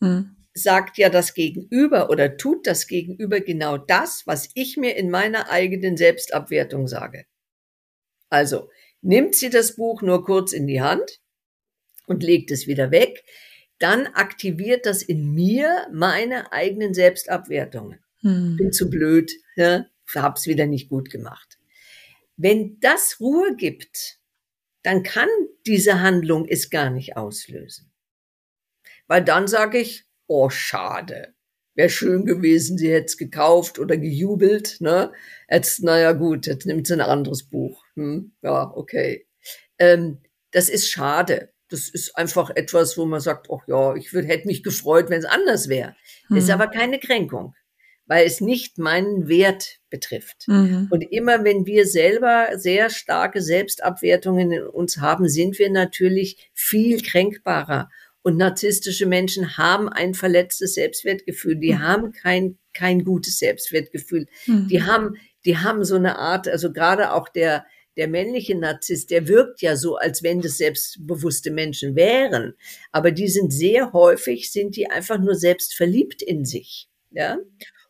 [0.00, 0.36] hm.
[0.54, 5.50] sagt ja das Gegenüber oder tut das Gegenüber genau das, was ich mir in meiner
[5.50, 7.24] eigenen Selbstabwertung sage.
[8.30, 8.70] Also,
[9.00, 11.20] nimmt sie das Buch nur kurz in die Hand
[12.06, 13.24] und legt es wieder weg,
[13.78, 18.01] dann aktiviert das in mir meine eigenen Selbstabwertungen.
[18.22, 18.56] Hm.
[18.56, 21.58] Bin zu blöd, ja, hab's wieder nicht gut gemacht.
[22.36, 24.18] Wenn das Ruhe gibt,
[24.82, 25.28] dann kann
[25.66, 27.92] diese Handlung es gar nicht auslösen.
[29.06, 31.34] Weil dann sage ich, oh schade,
[31.74, 35.12] wäre schön gewesen, sie hätte es gekauft oder gejubelt, ne?
[35.48, 37.84] Jetzt, naja gut, jetzt nimmt sie ein anderes Buch.
[37.94, 38.32] Hm?
[38.42, 39.26] Ja, okay.
[39.78, 40.18] Ähm,
[40.50, 41.52] das ist schade.
[41.68, 45.24] Das ist einfach etwas, wo man sagt, ach ja, ich hätte mich gefreut, wenn es
[45.24, 45.96] anders wäre.
[46.28, 46.36] Hm.
[46.36, 47.54] Ist aber keine Kränkung
[48.12, 50.46] weil es nicht meinen Wert betrifft.
[50.46, 50.88] Mhm.
[50.90, 57.00] Und immer wenn wir selber sehr starke Selbstabwertungen in uns haben, sind wir natürlich viel
[57.00, 57.88] kränkbarer.
[58.20, 61.56] Und narzisstische Menschen haben ein verletztes Selbstwertgefühl.
[61.56, 61.78] Die mhm.
[61.78, 64.26] haben kein, kein gutes Selbstwertgefühl.
[64.44, 64.68] Mhm.
[64.68, 67.64] Die haben, die haben so eine Art, also gerade auch der,
[67.96, 72.52] der männliche Narzisst, der wirkt ja so, als wenn das selbstbewusste Menschen wären.
[72.90, 76.90] Aber die sind sehr häufig, sind die einfach nur selbst verliebt in sich.
[77.14, 77.38] Ja.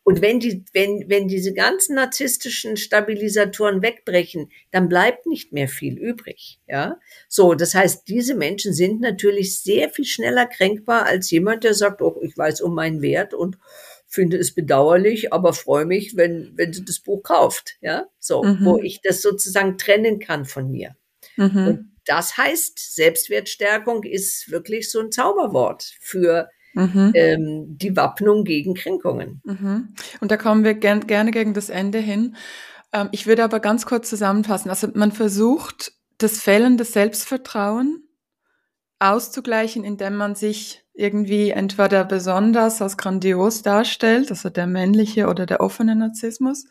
[0.05, 5.97] Und wenn die, wenn, wenn diese ganzen narzisstischen Stabilisatoren wegbrechen, dann bleibt nicht mehr viel
[5.97, 6.99] übrig, ja.
[7.29, 12.03] So, das heißt, diese Menschen sind natürlich sehr viel schneller kränkbar als jemand, der sagt,
[12.03, 13.59] oh, ich weiß um meinen Wert und
[14.09, 18.07] finde es bedauerlich, aber freue mich, wenn, wenn sie das Buch kauft, ja.
[18.19, 18.65] So, mhm.
[18.65, 20.97] wo ich das sozusagen trennen kann von mir.
[21.37, 21.67] Mhm.
[21.67, 27.13] Und das heißt, Selbstwertstärkung ist wirklich so ein Zauberwort für mhm.
[27.15, 29.41] ähm, die Wappnung gegen Kränkungen.
[29.45, 29.95] Mhm.
[30.21, 32.37] Und da kommen wir gern, gerne gegen das Ende hin.
[32.93, 34.71] Ähm, ich würde aber ganz kurz zusammenfassen.
[34.71, 38.05] Also man versucht, das fehlende Selbstvertrauen
[38.99, 45.61] auszugleichen, indem man sich irgendwie entweder besonders als grandios darstellt, also der männliche oder der
[45.61, 46.67] offene Narzissmus,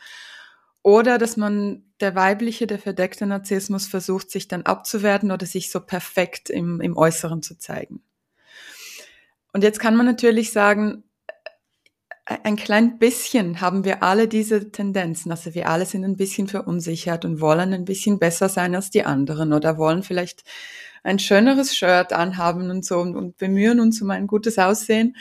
[0.83, 5.79] oder dass man der weibliche, der verdeckte Narzissmus versucht, sich dann abzuwerten oder sich so
[5.79, 8.01] perfekt im, im Äußeren zu zeigen.
[9.53, 11.03] Und jetzt kann man natürlich sagen,
[12.25, 15.31] ein klein bisschen haben wir alle diese Tendenzen.
[15.31, 19.03] Also wir alle sind ein bisschen verunsichert und wollen ein bisschen besser sein als die
[19.03, 20.43] anderen oder wollen vielleicht
[21.03, 25.15] ein schöneres Shirt anhaben und so und, und bemühen uns um ein gutes Aussehen.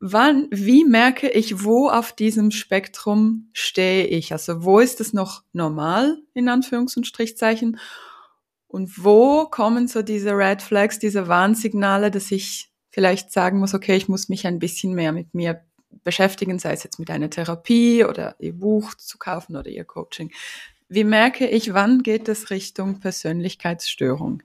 [0.00, 4.32] Wann, wie merke ich, wo auf diesem Spektrum stehe ich?
[4.32, 7.78] Also wo ist es noch normal, in Anführungs- und Strichzeichen?
[8.66, 13.94] Und wo kommen so diese Red Flags, diese Warnsignale, dass ich vielleicht sagen muss, okay,
[13.94, 15.62] ich muss mich ein bisschen mehr mit mir
[16.02, 20.32] beschäftigen, sei es jetzt mit einer Therapie oder ihr Buch zu kaufen oder ihr Coaching.
[20.88, 24.42] Wie merke ich, wann geht es Richtung Persönlichkeitsstörung?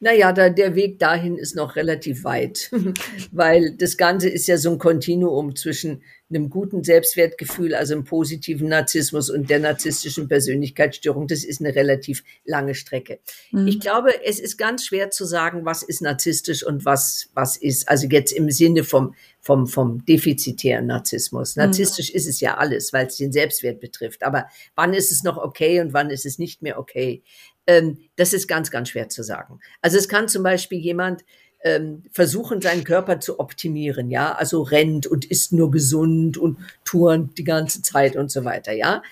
[0.00, 2.70] Naja, da, der Weg dahin ist noch relativ weit,
[3.32, 8.68] weil das Ganze ist ja so ein Kontinuum zwischen einem guten Selbstwertgefühl, also einem positiven
[8.68, 11.26] Narzissmus und der narzisstischen Persönlichkeitsstörung.
[11.26, 13.20] Das ist eine relativ lange Strecke.
[13.50, 13.68] Mhm.
[13.68, 17.88] Ich glaube, es ist ganz schwer zu sagen, was ist narzisstisch und was, was ist,
[17.88, 21.56] also jetzt im Sinne vom, vom, vom defizitären Narzissmus.
[21.56, 21.64] Mhm.
[21.64, 22.16] Narzisstisch mhm.
[22.16, 24.22] ist es ja alles, weil es den Selbstwert betrifft.
[24.22, 27.22] Aber wann ist es noch okay und wann ist es nicht mehr okay?
[27.66, 29.60] Ähm, das ist ganz, ganz schwer zu sagen.
[29.80, 31.24] Also es kann zum Beispiel jemand,
[31.64, 37.38] ähm, versuchen, seinen Körper zu optimieren, ja, also rennt und isst nur gesund und turnt
[37.38, 39.02] die ganze Zeit und so weiter, ja.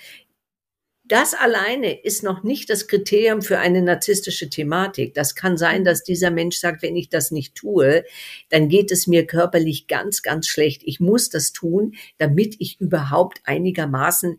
[1.04, 5.14] Das alleine ist noch nicht das Kriterium für eine narzisstische Thematik.
[5.14, 8.04] Das kann sein, dass dieser Mensch sagt, wenn ich das nicht tue,
[8.50, 10.82] dann geht es mir körperlich ganz, ganz schlecht.
[10.84, 14.38] Ich muss das tun, damit ich überhaupt einigermaßen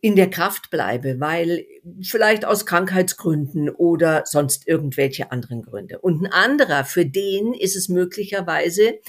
[0.00, 1.66] in der Kraft bleibe, weil
[2.00, 5.98] vielleicht aus Krankheitsgründen oder sonst irgendwelche anderen Gründe.
[5.98, 9.00] Und ein anderer, für den ist es möglicherweise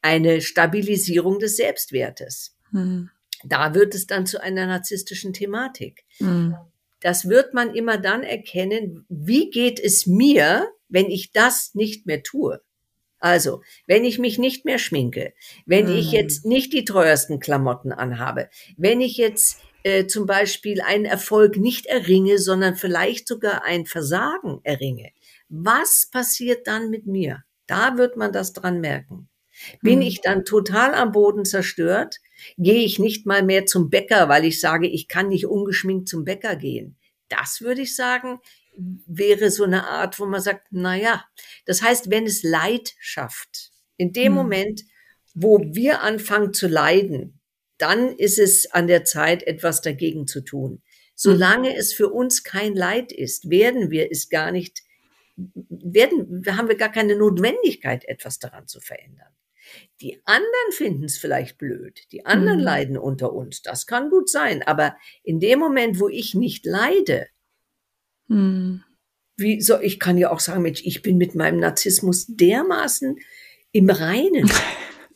[0.00, 2.56] eine Stabilisierung des Selbstwertes.
[2.70, 3.10] Hm.
[3.44, 6.04] Da wird es dann zu einer narzisstischen Thematik.
[6.16, 6.56] Hm.
[7.00, 12.22] Das wird man immer dann erkennen, wie geht es mir, wenn ich das nicht mehr
[12.22, 12.62] tue.
[13.18, 15.34] Also, wenn ich mich nicht mehr schminke,
[15.66, 15.96] wenn hm.
[15.96, 18.48] ich jetzt nicht die teuersten Klamotten anhabe,
[18.78, 24.58] wenn ich jetzt äh, zum Beispiel einen Erfolg nicht erringe, sondern vielleicht sogar ein Versagen
[24.64, 25.12] erringe,
[25.48, 27.44] was passiert dann mit mir?
[27.68, 29.28] Da wird man das dran merken.
[29.82, 30.08] Bin hm.
[30.08, 32.16] ich dann total am Boden zerstört?
[32.58, 36.24] Gehe ich nicht mal mehr zum Bäcker, weil ich sage, ich kann nicht ungeschminkt zum
[36.24, 36.96] Bäcker gehen?
[37.28, 38.40] Das würde ich sagen,
[39.06, 41.24] wäre so eine Art, wo man sagt, na ja,
[41.64, 44.34] das heißt, wenn es Leid schafft, in dem hm.
[44.34, 44.82] Moment,
[45.32, 47.35] wo wir anfangen zu leiden,
[47.78, 50.82] dann ist es an der Zeit, etwas dagegen zu tun.
[51.14, 51.76] Solange mhm.
[51.76, 54.82] es für uns kein Leid ist, werden wir es gar nicht,
[55.36, 59.32] werden, haben wir gar keine Notwendigkeit, etwas daran zu verändern.
[60.00, 62.00] Die anderen finden es vielleicht blöd.
[62.12, 62.64] Die anderen mhm.
[62.64, 63.62] leiden unter uns.
[63.62, 64.62] Das kann gut sein.
[64.62, 67.28] Aber in dem Moment, wo ich nicht leide,
[68.28, 68.84] mhm.
[69.36, 73.18] wie so, ich kann ja auch sagen, Mensch, ich bin mit meinem Narzissmus dermaßen
[73.72, 74.50] im Reinen.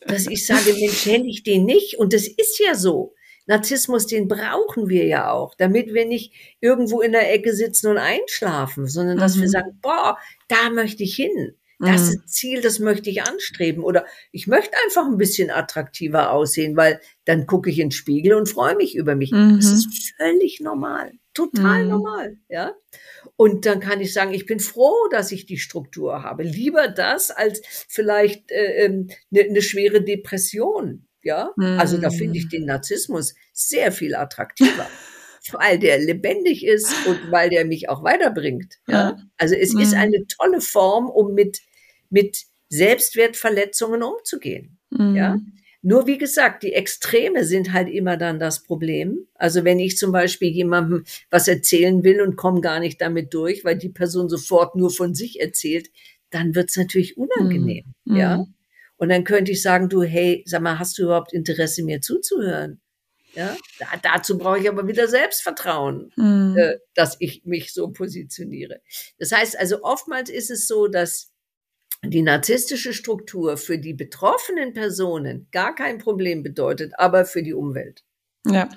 [0.05, 1.97] dass ich sage, Mensch, hätte ich den nicht.
[1.97, 3.13] Und das ist ja so.
[3.47, 7.97] Narzissmus, den brauchen wir ja auch, damit wir nicht irgendwo in der Ecke sitzen und
[7.97, 9.41] einschlafen, sondern dass mhm.
[9.41, 11.55] wir sagen, boah, da möchte ich hin.
[11.79, 12.27] Das mhm.
[12.27, 13.83] Ziel, das möchte ich anstreben.
[13.83, 18.35] Oder ich möchte einfach ein bisschen attraktiver aussehen, weil dann gucke ich in den Spiegel
[18.35, 19.31] und freue mich über mich.
[19.31, 19.55] Mhm.
[19.55, 21.13] Das ist völlig normal.
[21.33, 21.89] Total mhm.
[21.89, 22.73] normal, ja.
[23.37, 26.43] Und dann kann ich sagen, ich bin froh, dass ich die Struktur habe.
[26.43, 31.51] Lieber das als vielleicht äh, eine ähm, ne schwere Depression, ja.
[31.55, 31.79] Mhm.
[31.79, 32.49] Also da finde ich mhm.
[32.49, 34.87] den Narzissmus sehr viel attraktiver.
[35.53, 38.75] weil der lebendig ist und weil der mich auch weiterbringt.
[38.87, 39.17] Ja?
[39.37, 39.99] Also es ist mhm.
[39.99, 41.61] eine tolle Form, um mit,
[42.11, 44.77] mit Selbstwertverletzungen umzugehen.
[44.91, 45.39] Ja?
[45.83, 49.27] Nur wie gesagt, die Extreme sind halt immer dann das Problem.
[49.33, 53.65] Also wenn ich zum Beispiel jemandem was erzählen will und komme gar nicht damit durch,
[53.65, 55.89] weil die Person sofort nur von sich erzählt,
[56.29, 58.15] dann wird's natürlich unangenehm, mhm.
[58.15, 58.45] ja.
[58.97, 62.79] Und dann könnte ich sagen, du, hey, sag mal, hast du überhaupt Interesse, mir zuzuhören?
[63.33, 66.55] Ja, da, dazu brauche ich aber wieder Selbstvertrauen, mhm.
[66.57, 68.81] äh, dass ich mich so positioniere.
[69.17, 71.30] Das heißt also, oftmals ist es so, dass
[72.03, 78.03] die narzisstische Struktur für die betroffenen Personen gar kein Problem bedeutet, aber für die Umwelt.
[78.47, 78.69] Ja.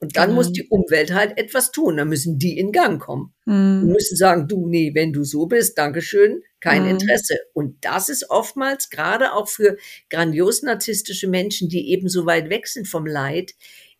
[0.00, 0.34] Und dann mhm.
[0.34, 1.96] muss die Umwelt halt etwas tun.
[1.96, 3.32] Dann müssen die in Gang kommen.
[3.46, 3.84] Mhm.
[3.84, 6.90] Und müssen sagen, du, nee, wenn du so bist, Dankeschön, kein mhm.
[6.90, 7.36] Interesse.
[7.54, 9.78] Und das ist oftmals gerade auch für
[10.10, 13.54] grandios narzisstische Menschen, die eben so weit weg sind vom Leid,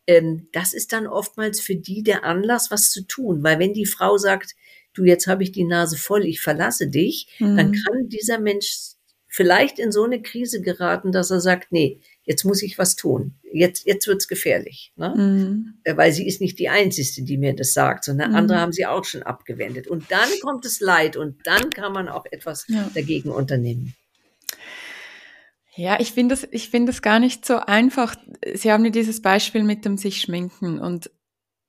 [0.07, 3.43] ähm, das ist dann oftmals für die der Anlass, was zu tun.
[3.43, 4.55] Weil wenn die Frau sagt,
[4.95, 7.57] du, jetzt habe ich die Nase voll, ich verlasse dich, mhm.
[7.57, 8.95] dann kann dieser Mensch
[9.29, 13.35] vielleicht in so eine Krise geraten, dass er sagt, nee, jetzt muss ich was tun.
[13.53, 14.93] Jetzt, jetzt wird's gefährlich.
[14.95, 15.13] Ne?
[15.17, 15.75] Mhm.
[15.83, 18.37] Äh, weil sie ist nicht die Einzige, die mir das sagt, sondern mhm.
[18.37, 19.89] andere haben sie auch schon abgewendet.
[19.89, 22.89] Und dann kommt es Leid und dann kann man auch etwas ja.
[22.95, 23.95] dagegen unternehmen.
[25.77, 28.15] Ja, ich finde es, ich finde es gar nicht so einfach.
[28.55, 31.11] Sie haben ja dieses Beispiel mit dem sich schminken und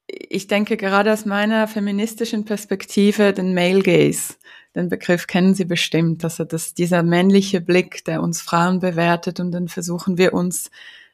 [0.08, 4.36] ich denke gerade aus meiner feministischen Perspektive den Male Gaze,
[4.76, 9.52] den Begriff kennen Sie bestimmt, also das, dieser männliche Blick, der uns Frauen bewertet und
[9.52, 10.70] dann versuchen wir uns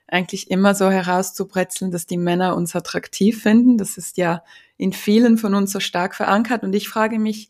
[0.08, 3.78] eigentlich immer so herauszubrezeln, dass die Männer uns attraktiv finden.
[3.78, 4.44] Das ist ja
[4.78, 7.50] in vielen von uns so stark verankert und ich frage mich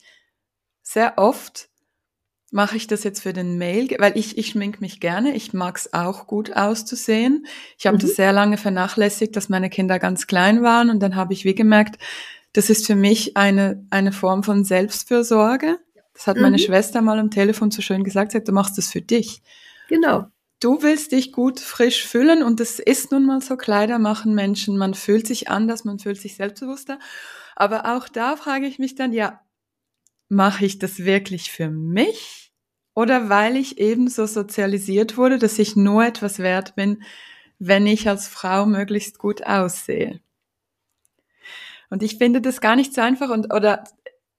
[0.83, 1.70] sehr oft,
[2.51, 5.93] mache ich das jetzt für den Mail, weil ich, ich schmink mich gerne, ich mag's
[5.93, 7.47] auch gut auszusehen.
[7.77, 8.01] Ich habe mhm.
[8.01, 11.55] das sehr lange vernachlässigt, dass meine Kinder ganz klein waren und dann habe ich wie
[11.55, 11.97] gemerkt,
[12.53, 15.79] das ist für mich eine, eine Form von Selbstfürsorge.
[16.13, 16.43] Das hat mhm.
[16.43, 19.41] meine Schwester mal am Telefon so schön gesagt, sagt, du machst das für dich.
[19.87, 20.25] Genau.
[20.59, 24.77] Du willst dich gut frisch fühlen und es ist nun mal so, Kleider machen Menschen,
[24.77, 26.99] man fühlt sich anders, man fühlt sich selbstbewusster.
[27.55, 29.39] Aber auch da frage ich mich dann, ja,
[30.31, 32.53] mache ich das wirklich für mich
[32.95, 37.03] oder weil ich eben so sozialisiert wurde, dass ich nur etwas wert bin,
[37.59, 40.21] wenn ich als Frau möglichst gut aussehe.
[41.89, 43.83] Und ich finde das gar nicht so einfach und oder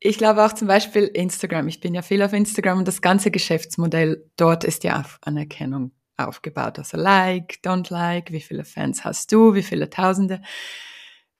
[0.01, 1.68] ich glaube auch zum Beispiel Instagram.
[1.68, 5.93] Ich bin ja viel auf Instagram und das ganze Geschäftsmodell dort ist ja auf Anerkennung
[6.16, 6.78] aufgebaut.
[6.78, 10.40] Also like, don't like, wie viele Fans hast du, wie viele Tausende.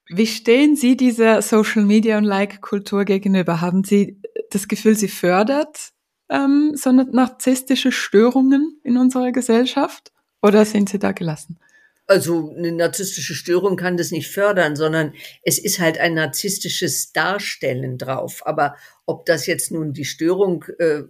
[0.09, 3.61] Wie stehen Sie dieser Social Media und Like-Kultur gegenüber?
[3.61, 5.91] Haben Sie das Gefühl, sie fördert
[6.29, 10.11] ähm, so narzisstische Störungen in unserer Gesellschaft?
[10.41, 11.57] Oder sind Sie da gelassen?
[12.05, 17.97] Also eine narzisstische Störung kann das nicht fördern, sondern es ist halt ein narzisstisches Darstellen
[17.97, 18.45] drauf.
[18.45, 18.75] Aber
[19.05, 21.03] ob das jetzt nun die Störung äh,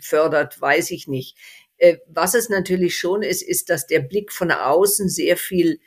[0.00, 1.36] fördert, weiß ich nicht.
[1.76, 5.80] Äh, was es natürlich schon ist, ist, dass der Blick von außen sehr viel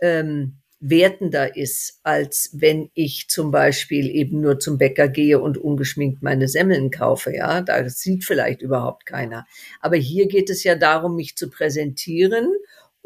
[0.00, 6.22] ähm, wertender ist, als wenn ich zum Beispiel eben nur zum Bäcker gehe und ungeschminkt
[6.22, 7.34] meine Semmeln kaufe.
[7.34, 9.46] Ja, da sieht vielleicht überhaupt keiner.
[9.80, 12.48] Aber hier geht es ja darum, mich zu präsentieren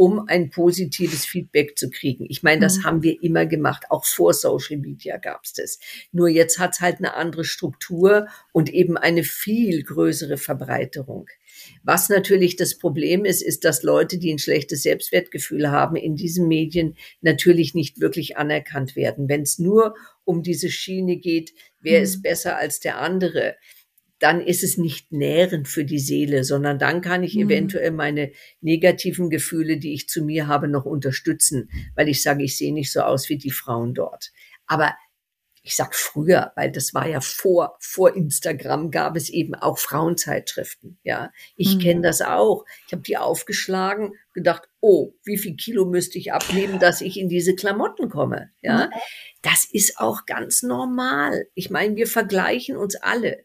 [0.01, 2.25] um ein positives Feedback zu kriegen.
[2.31, 2.85] Ich meine, das mhm.
[2.85, 5.79] haben wir immer gemacht, auch vor Social Media gab es das.
[6.11, 11.29] Nur jetzt hat es halt eine andere Struktur und eben eine viel größere Verbreiterung.
[11.83, 16.49] Was natürlich das Problem ist, ist, dass Leute, die ein schlechtes Selbstwertgefühl haben, in diesen
[16.49, 19.29] Medien natürlich nicht wirklich anerkannt werden.
[19.29, 19.95] Wenn es nur
[20.25, 22.05] um diese Schiene geht, wer mhm.
[22.05, 23.57] ist besser als der andere,
[24.21, 27.45] dann ist es nicht nährend für die Seele, sondern dann kann ich mhm.
[27.45, 32.57] eventuell meine negativen Gefühle, die ich zu mir habe, noch unterstützen, weil ich sage, ich
[32.57, 34.31] sehe nicht so aus wie die Frauen dort.
[34.67, 34.95] Aber
[35.63, 40.99] ich sag früher, weil das war ja vor, vor Instagram gab es eben auch Frauenzeitschriften.
[41.03, 41.81] Ja, ich mhm.
[41.81, 42.65] kenne das auch.
[42.87, 47.29] Ich habe die aufgeschlagen, gedacht, oh, wie viel Kilo müsste ich abnehmen, dass ich in
[47.29, 48.51] diese Klamotten komme?
[48.63, 48.91] Ja, mhm.
[49.43, 51.47] das ist auch ganz normal.
[51.55, 53.45] Ich meine, wir vergleichen uns alle.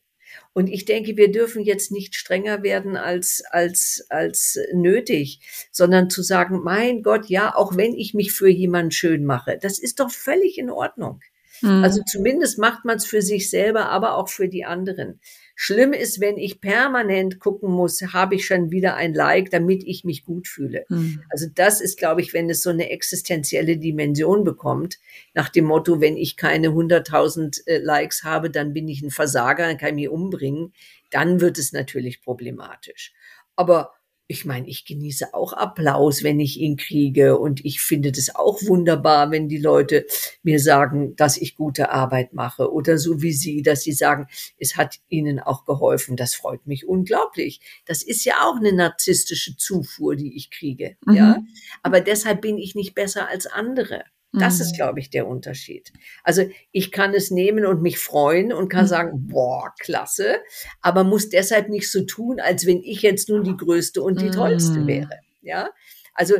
[0.53, 5.41] Und ich denke, wir dürfen jetzt nicht strenger werden als, als, als nötig,
[5.71, 9.79] sondern zu sagen, mein Gott, ja, auch wenn ich mich für jemanden schön mache, das
[9.79, 11.19] ist doch völlig in Ordnung.
[11.65, 11.83] Mhm.
[11.83, 15.19] Also zumindest macht man es für sich selber, aber auch für die anderen.
[15.55, 20.03] Schlimm ist, wenn ich permanent gucken muss, habe ich schon wieder ein Like, damit ich
[20.03, 20.85] mich gut fühle.
[20.89, 21.23] Mhm.
[21.29, 24.99] Also das ist, glaube ich, wenn es so eine existenzielle Dimension bekommt,
[25.33, 29.65] nach dem Motto, wenn ich keine 100.000 äh, Likes habe, dann bin ich ein Versager,
[29.65, 30.73] dann kann ich mich umbringen,
[31.09, 33.13] dann wird es natürlich problematisch.
[33.55, 33.93] Aber
[34.27, 38.59] ich meine, ich genieße auch Applaus, wenn ich ihn kriege und ich finde das auch
[38.63, 40.05] wunderbar, wenn die Leute
[40.41, 44.77] mir sagen, dass ich gute Arbeit mache oder so wie Sie, dass Sie sagen, es
[44.77, 46.15] hat Ihnen auch geholfen.
[46.15, 47.61] Das freut mich unglaublich.
[47.85, 50.97] Das ist ja auch eine narzisstische Zufuhr, die ich kriege.
[51.05, 51.13] Mhm.
[51.13, 51.43] Ja,
[51.83, 54.05] aber deshalb bin ich nicht besser als andere.
[54.39, 54.75] Das ist, mhm.
[54.75, 55.91] glaube ich, der Unterschied.
[56.23, 58.89] Also ich kann es nehmen und mich freuen und kann mhm.
[58.89, 60.37] sagen, boah, klasse,
[60.81, 64.31] aber muss deshalb nicht so tun, als wenn ich jetzt nun die Größte und die
[64.31, 64.87] Tollste mhm.
[64.87, 65.19] wäre.
[65.41, 65.69] Ja,
[66.13, 66.35] also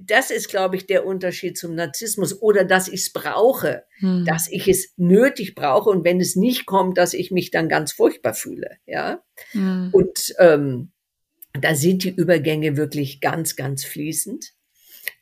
[0.00, 4.24] das ist, glaube ich, der Unterschied zum Narzissmus oder dass ich es brauche, hm.
[4.26, 7.92] dass ich es nötig brauche und wenn es nicht kommt, dass ich mich dann ganz
[7.92, 8.76] furchtbar fühle.
[8.86, 9.90] Ja, hm.
[9.92, 10.92] und ähm,
[11.58, 14.52] da sind die Übergänge wirklich ganz, ganz fließend.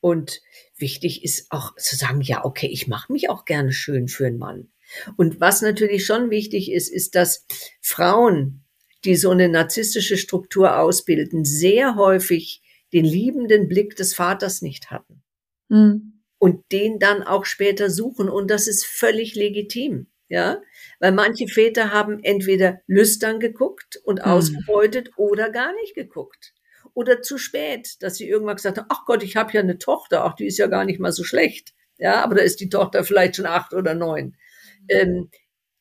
[0.01, 0.41] Und
[0.77, 4.39] wichtig ist auch zu sagen, ja, okay, ich mache mich auch gerne schön für einen
[4.39, 4.69] Mann.
[5.17, 7.47] Und was natürlich schon wichtig ist, ist, dass
[7.81, 8.65] Frauen,
[9.05, 12.63] die so eine narzisstische Struktur ausbilden, sehr häufig
[12.93, 15.23] den liebenden Blick des Vaters nicht hatten.
[15.69, 16.23] Mhm.
[16.39, 18.29] Und den dann auch später suchen.
[18.29, 20.09] Und das ist völlig legitim.
[20.29, 20.61] Ja,
[20.99, 24.25] weil manche Väter haben entweder lüstern geguckt und mhm.
[24.25, 26.53] ausgebeutet oder gar nicht geguckt.
[26.97, 30.25] Oder zu spät, dass sie irgendwann gesagt haben, ach Gott, ich habe ja eine Tochter,
[30.25, 31.75] ach, die ist ja gar nicht mal so schlecht.
[31.99, 34.35] Ja, aber da ist die Tochter vielleicht schon acht oder neun.
[34.81, 34.87] Mhm.
[34.89, 35.31] Ähm,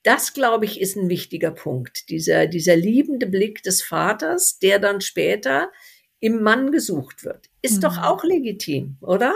[0.03, 2.09] das, glaube ich, ist ein wichtiger Punkt.
[2.09, 5.71] Dieser, dieser liebende Blick des Vaters, der dann später
[6.19, 7.49] im Mann gesucht wird.
[7.61, 7.81] Ist mhm.
[7.81, 9.33] doch auch legitim, oder?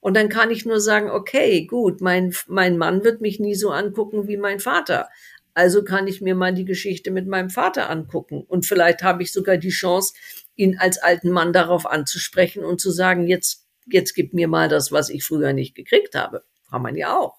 [0.00, 3.70] Und dann kann ich nur sagen, okay, gut, mein, mein Mann wird mich nie so
[3.70, 5.08] angucken wie mein Vater.
[5.54, 8.44] Also kann ich mir mal die Geschichte mit meinem Vater angucken.
[8.46, 10.12] Und vielleicht habe ich sogar die Chance,
[10.56, 14.92] ihn als alten Mann darauf anzusprechen und zu sagen, jetzt, jetzt gib mir mal das,
[14.92, 16.44] was ich früher nicht gekriegt habe.
[16.70, 17.34] Kann man ja auch.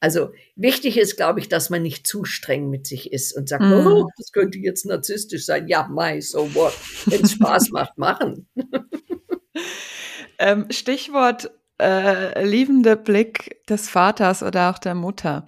[0.00, 3.62] Also wichtig ist, glaube ich, dass man nicht zu streng mit sich ist und sagt,
[3.62, 3.86] mm.
[3.86, 5.68] oh, das könnte jetzt narzisstisch sein.
[5.68, 6.74] Ja, mai, so what.
[7.06, 8.48] Wenn es Spaß macht, machen.
[10.40, 15.46] ähm, Stichwort äh, liebender Blick des Vaters oder auch der Mutter.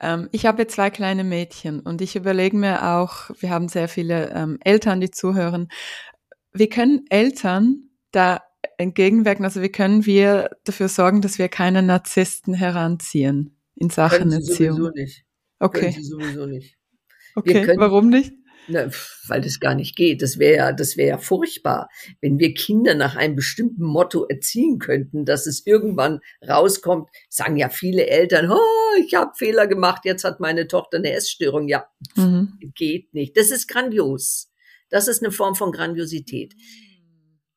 [0.00, 4.30] Ähm, ich habe zwei kleine Mädchen und ich überlege mir auch, wir haben sehr viele
[4.30, 5.68] ähm, Eltern, die zuhören,
[6.52, 8.42] wie können Eltern da
[8.76, 13.56] entgegenwirken, also wie können wir dafür sorgen, dass wir keine Narzissten heranziehen?
[13.80, 14.76] in Sachen Erziehung?
[14.76, 15.24] Sowieso nicht.
[15.58, 15.96] Okay.
[16.00, 16.76] Sowieso nicht.
[17.34, 18.32] Okay, können, warum nicht?
[18.68, 18.88] Na,
[19.26, 20.20] weil das gar nicht geht.
[20.22, 21.88] Das wäre ja, das wäre ja furchtbar,
[22.20, 27.08] wenn wir Kinder nach einem bestimmten Motto erziehen könnten, dass es irgendwann rauskommt.
[27.28, 31.68] Sagen ja viele Eltern, oh, ich habe Fehler gemacht, jetzt hat meine Tochter eine Essstörung.
[31.68, 31.86] Ja,
[32.16, 32.58] mhm.
[32.74, 33.36] geht nicht.
[33.36, 34.49] Das ist grandios.
[34.90, 36.54] Das ist eine Form von Grandiosität.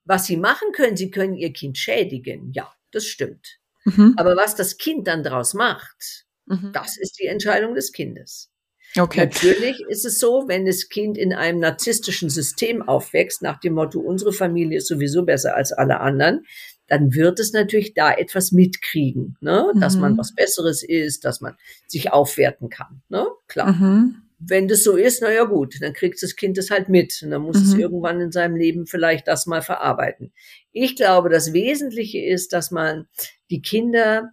[0.06, 2.52] Was sie machen können, sie können ihr Kind schädigen.
[2.54, 3.60] Ja, das stimmt.
[3.86, 4.14] Mhm.
[4.18, 6.72] Aber was das Kind dann daraus macht, mhm.
[6.74, 8.50] das ist die Entscheidung des Kindes.
[8.98, 9.22] Okay.
[9.22, 14.00] Natürlich ist es so, wenn das Kind in einem narzisstischen System aufwächst, nach dem Motto,
[14.00, 16.46] unsere Familie ist sowieso besser als alle anderen,
[16.88, 19.72] dann wird es natürlich da etwas mitkriegen, ne?
[19.80, 20.02] dass mhm.
[20.02, 21.56] man was Besseres ist, dass man
[21.88, 23.02] sich aufwerten kann.
[23.10, 23.26] Ne?
[23.48, 23.72] Klar.
[23.72, 27.32] Mhm wenn das so ist, naja gut, dann kriegt das Kind es halt mit und
[27.32, 27.64] dann muss mhm.
[27.64, 30.34] es irgendwann in seinem Leben vielleicht das mal verarbeiten.
[30.72, 33.08] Ich glaube, das Wesentliche ist, dass man
[33.50, 34.32] die Kinder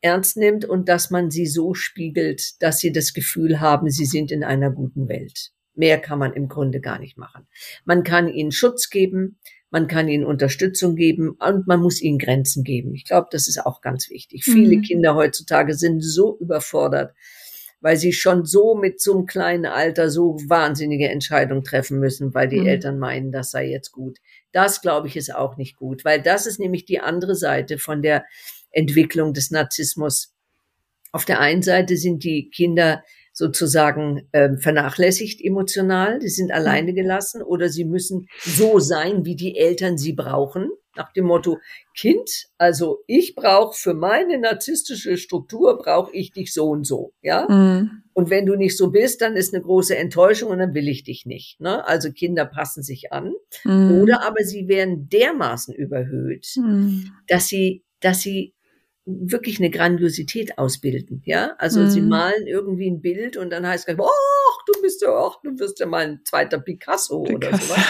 [0.00, 4.32] ernst nimmt und dass man sie so spiegelt, dass sie das Gefühl haben, sie sind
[4.32, 5.50] in einer guten Welt.
[5.74, 7.46] Mehr kann man im Grunde gar nicht machen.
[7.84, 9.38] Man kann ihnen Schutz geben,
[9.70, 12.94] man kann ihnen Unterstützung geben und man muss ihnen Grenzen geben.
[12.94, 14.44] Ich glaube, das ist auch ganz wichtig.
[14.46, 14.52] Mhm.
[14.52, 17.14] Viele Kinder heutzutage sind so überfordert,
[17.80, 22.48] weil sie schon so mit so einem kleinen Alter so wahnsinnige Entscheidungen treffen müssen, weil
[22.48, 22.66] die mhm.
[22.66, 24.18] Eltern meinen, das sei jetzt gut.
[24.52, 28.02] Das, glaube ich, ist auch nicht gut, weil das ist nämlich die andere Seite von
[28.02, 28.24] der
[28.70, 30.34] Entwicklung des Narzissmus.
[31.12, 33.02] Auf der einen Seite sind die Kinder
[33.32, 39.56] sozusagen äh, vernachlässigt emotional, die sind alleine gelassen oder sie müssen so sein, wie die
[39.56, 41.58] Eltern sie brauchen nach dem Motto,
[41.94, 47.46] Kind, also ich brauche für meine narzisstische Struktur, brauche ich dich so und so, ja.
[47.48, 48.02] Mhm.
[48.12, 51.04] Und wenn du nicht so bist, dann ist eine große Enttäuschung und dann will ich
[51.04, 51.60] dich nicht.
[51.60, 51.86] Ne?
[51.86, 53.32] Also Kinder passen sich an.
[53.64, 54.02] Mhm.
[54.02, 57.12] Oder aber sie werden dermaßen überhöht, mhm.
[57.28, 58.54] dass sie, dass sie
[59.06, 61.54] wirklich eine Grandiosität ausbilden, ja.
[61.58, 62.08] Also sie mhm.
[62.08, 64.08] malen irgendwie ein Bild und dann heißt es, oh,
[64.66, 67.36] du bist ja, oh, du wirst ja mal ein zweiter Picasso, Picasso.
[67.36, 67.84] oder sowas.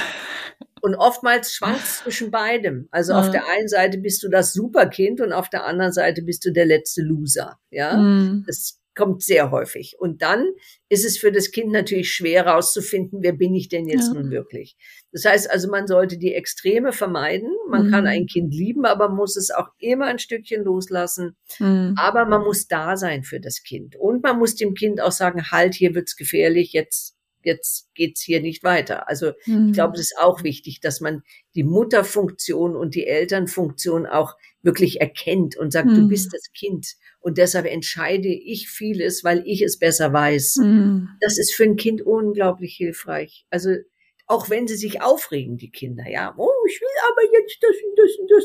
[0.80, 2.88] Und oftmals schwankst zwischen beidem.
[2.90, 3.20] Also ja.
[3.20, 6.52] auf der einen Seite bist du das Superkind und auf der anderen Seite bist du
[6.52, 7.58] der letzte Loser.
[7.70, 8.44] Ja, mhm.
[8.46, 9.96] das kommt sehr häufig.
[9.98, 10.46] Und dann
[10.88, 14.14] ist es für das Kind natürlich schwer herauszufinden, wer bin ich denn jetzt ja.
[14.14, 14.76] nun wirklich.
[15.12, 17.50] Das heißt also, man sollte die Extreme vermeiden.
[17.68, 17.90] Man mhm.
[17.90, 21.36] kann ein Kind lieben, aber muss es auch immer ein Stückchen loslassen.
[21.58, 21.94] Mhm.
[21.96, 23.96] Aber man muss da sein für das Kind.
[23.96, 28.40] Und man muss dem Kind auch sagen, halt, hier wird's gefährlich, jetzt jetzt geht's hier
[28.40, 29.08] nicht weiter.
[29.08, 29.68] Also mhm.
[29.68, 31.22] ich glaube, es ist auch wichtig, dass man
[31.54, 35.94] die Mutterfunktion und die Elternfunktion auch wirklich erkennt und sagt, mhm.
[35.94, 40.56] du bist das Kind und deshalb entscheide ich vieles, weil ich es besser weiß.
[40.56, 41.08] Mhm.
[41.20, 43.46] Das ist für ein Kind unglaublich hilfreich.
[43.50, 43.70] Also
[44.26, 47.98] auch wenn sie sich aufregen, die Kinder, ja, oh, ich will aber jetzt das und
[47.98, 48.44] das und das.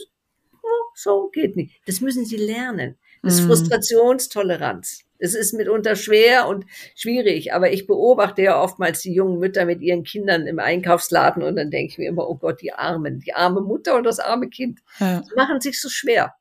[0.63, 1.79] Oh, so geht nicht.
[1.85, 2.97] Das müssen sie lernen.
[3.21, 3.47] Das ist mhm.
[3.47, 5.03] Frustrationstoleranz.
[5.25, 6.65] Es ist mitunter schwer und
[6.95, 11.55] schwierig, aber ich beobachte ja oftmals die jungen Mütter mit ihren Kindern im Einkaufsladen und
[11.55, 14.49] dann denke ich mir immer, oh Gott, die Armen, die arme Mutter und das arme
[14.49, 15.23] Kind, ja.
[15.35, 16.35] machen sich so schwer.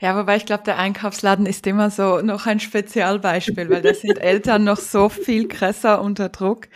[0.00, 4.18] Ja, wobei ich glaube, der Einkaufsladen ist immer so noch ein Spezialbeispiel, weil da sind
[4.20, 6.68] Eltern noch so viel krasser unter Druck.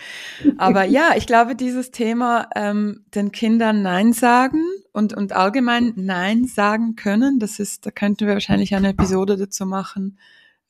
[0.57, 4.63] Aber ja, ich glaube, dieses Thema, ähm, den Kindern Nein sagen
[4.93, 9.67] und, und allgemein Nein sagen können, das ist, da könnten wir wahrscheinlich eine Episode dazu
[9.67, 10.19] machen,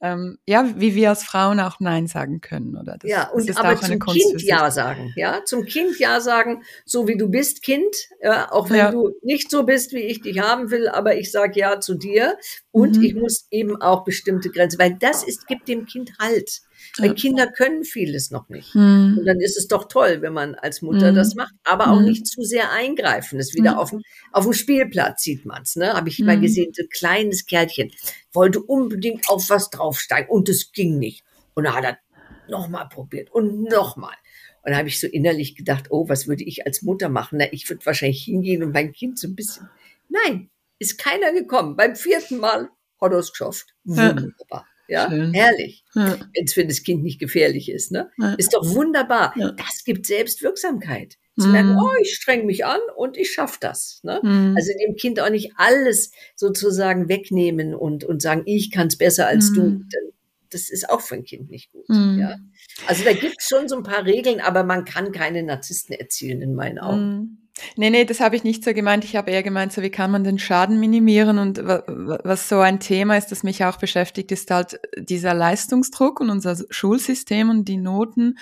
[0.01, 2.97] ähm, ja, wie wir als Frauen auch Nein sagen können, oder?
[2.99, 7.17] Das, ja, und aber zum Kind Ja sagen, ja, zum Kind Ja sagen, so wie
[7.17, 8.91] du bist, Kind, ja, auch wenn ja.
[8.93, 12.37] du nicht so bist, wie ich dich haben will, aber ich sage Ja zu dir
[12.71, 13.03] und mhm.
[13.03, 16.61] ich muss eben auch bestimmte Grenzen, weil das ist, gibt dem Kind Halt.
[16.97, 18.75] Weil Kinder können vieles noch nicht.
[18.75, 19.19] Mhm.
[19.19, 21.17] Und dann ist es doch toll, wenn man als Mutter mhm.
[21.17, 22.07] das macht, aber auch mhm.
[22.07, 23.39] nicht zu sehr eingreifen.
[23.39, 25.77] Das ist wieder auf, dem, auf dem Spielplatz sieht man's.
[25.77, 25.93] Ne?
[25.93, 26.43] Habe ich mal mhm.
[26.43, 27.93] gesehen, so ein kleines Kerlchen
[28.33, 31.25] wollte unbedingt auf was draufsteigen und es ging nicht.
[31.55, 31.99] Und dann hat er
[32.49, 34.15] nochmal probiert und nochmal.
[34.63, 37.39] Und da habe ich so innerlich gedacht, oh, was würde ich als Mutter machen?
[37.39, 39.69] Na, ich würde wahrscheinlich hingehen und mein Kind so ein bisschen.
[40.09, 41.77] Nein, ist keiner gekommen.
[41.77, 42.71] Beim vierten Mal
[43.01, 43.75] hat er es geschafft.
[43.85, 44.35] Wunderbar.
[44.51, 45.35] Ja, Schön.
[45.35, 45.85] herrlich.
[45.95, 46.19] Ja.
[46.35, 47.93] Wenn es für das Kind nicht gefährlich ist.
[47.93, 48.11] Ne?
[48.19, 48.35] Ja.
[48.35, 49.35] Ist doch wunderbar.
[49.37, 49.53] Ja.
[49.53, 51.17] Das gibt Selbstwirksamkeit.
[51.39, 51.53] Zu mhm.
[51.53, 54.01] merken, oh, ich streng mich an und ich schaffe das.
[54.03, 54.21] Ne?
[54.23, 54.55] Mhm.
[54.57, 59.29] Also dem Kind auch nicht alles sozusagen wegnehmen und, und sagen, ich kann es besser
[59.29, 59.55] als mhm.
[59.55, 59.85] du.
[60.51, 61.89] Das ist auch für ein Kind nicht gut.
[61.89, 62.19] Mhm.
[62.19, 62.37] Ja?
[62.87, 66.41] Also da gibt es schon so ein paar Regeln, aber man kann keine Narzissten erzielen
[66.41, 67.48] in meinen Augen.
[67.77, 69.05] Nee, nee, das habe ich nicht so gemeint.
[69.05, 72.81] Ich habe eher gemeint, so wie kann man den Schaden minimieren und was so ein
[72.81, 77.77] Thema ist, das mich auch beschäftigt, ist halt dieser Leistungsdruck und unser Schulsystem und die
[77.77, 78.39] Noten.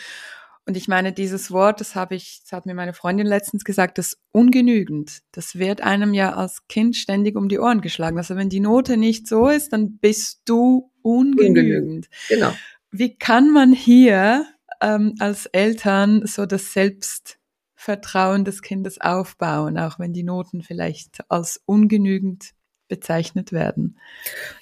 [0.69, 3.99] Und ich meine, dieses Wort, das habe ich, das hat mir meine Freundin letztens gesagt,
[3.99, 5.23] das ungenügend.
[5.31, 8.19] Das wird einem ja als Kind ständig um die Ohren geschlagen.
[8.19, 11.59] Also wenn die Note nicht so ist, dann bist du ungenügend.
[11.59, 12.09] ungenügend.
[12.29, 12.53] Genau.
[12.91, 14.45] Wie kann man hier
[14.81, 17.39] ähm, als Eltern so das Selbst
[17.87, 22.51] Vertrauen des Kindes aufbauen, auch wenn die Noten vielleicht als ungenügend
[22.89, 23.97] bezeichnet werden?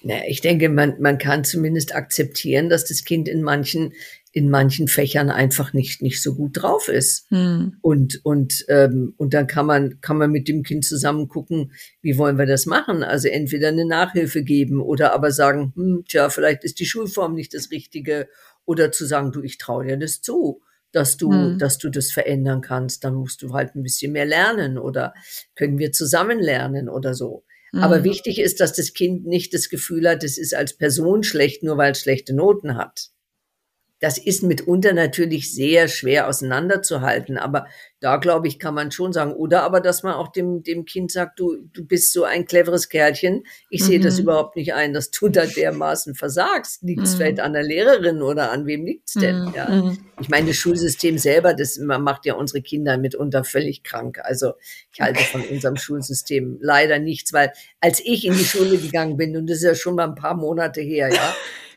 [0.02, 3.94] Na, ich denke, man, man kann zumindest akzeptieren, dass das Kind in manchen
[4.32, 7.78] in manchen Fächern einfach nicht nicht so gut drauf ist hm.
[7.80, 11.72] und und ähm, und dann kann man kann man mit dem Kind zusammen gucken,
[12.02, 13.02] wie wollen wir das machen?
[13.02, 17.54] Also entweder eine Nachhilfe geben oder aber sagen, hm, tja, vielleicht ist die Schulform nicht
[17.54, 18.28] das Richtige
[18.66, 20.60] oder zu sagen, du, ich traue dir das zu
[20.94, 21.58] dass du, hm.
[21.58, 23.04] dass du das verändern kannst.
[23.04, 25.14] Dann musst du halt ein bisschen mehr lernen oder
[25.54, 27.44] können wir zusammen lernen oder so.
[27.72, 27.82] Hm.
[27.82, 31.62] Aber wichtig ist, dass das Kind nicht das Gefühl hat, es ist als Person schlecht,
[31.62, 33.08] nur weil es schlechte Noten hat.
[34.00, 37.66] Das ist mitunter natürlich sehr schwer auseinanderzuhalten, aber
[38.04, 39.32] da glaube ich, kann man schon sagen.
[39.32, 42.90] Oder aber, dass man auch dem, dem Kind sagt, du, du bist so ein cleveres
[42.90, 43.44] Kerlchen.
[43.70, 43.86] Ich mhm.
[43.86, 44.24] sehe das mhm.
[44.24, 46.82] überhaupt nicht ein, dass du da dermaßen versagst.
[46.82, 47.16] Liegt es mhm.
[47.16, 49.46] vielleicht an der Lehrerin oder an wem liegt's denn?
[49.46, 49.54] Mhm.
[49.56, 49.68] Ja.
[49.70, 49.98] Mhm.
[50.20, 54.18] Ich meine, das Schulsystem selber, das man macht ja unsere Kinder mitunter völlig krank.
[54.22, 54.52] Also
[54.92, 59.34] ich halte von unserem Schulsystem leider nichts, weil als ich in die Schule gegangen bin,
[59.34, 61.34] und das ist ja schon mal ein paar Monate her, ja,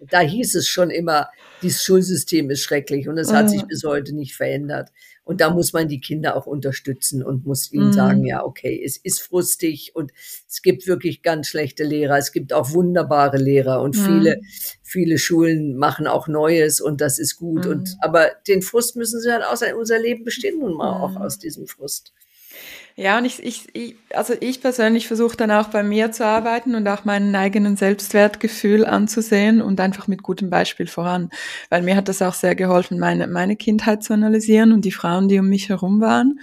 [0.10, 1.30] da hieß es schon immer,
[1.62, 4.90] dieses Schulsystem ist schrecklich und es hat sich bis heute nicht verändert.
[5.28, 7.94] Und da muss man die Kinder auch unterstützen und muss ihnen mhm.
[7.94, 10.14] sagen, ja, okay, es ist frustig und
[10.48, 12.18] es gibt wirklich ganz schlechte Lehrer.
[12.18, 14.06] Es gibt auch wunderbare Lehrer und mhm.
[14.06, 14.42] viele,
[14.84, 17.66] viele Schulen machen auch Neues und das ist gut.
[17.66, 17.72] Mhm.
[17.72, 21.18] Und, aber den Frust müssen sie halt aus, unser Leben besteht nun mal auch mhm.
[21.18, 22.14] aus diesem Frust.
[23.00, 26.74] Ja, und ich, ich, ich also ich persönlich versuche dann auch bei mir zu arbeiten
[26.74, 31.30] und auch meinen eigenen Selbstwertgefühl anzusehen und einfach mit gutem Beispiel voran.
[31.70, 35.28] Weil mir hat das auch sehr geholfen, meine, meine Kindheit zu analysieren und die Frauen,
[35.28, 36.40] die um mich herum waren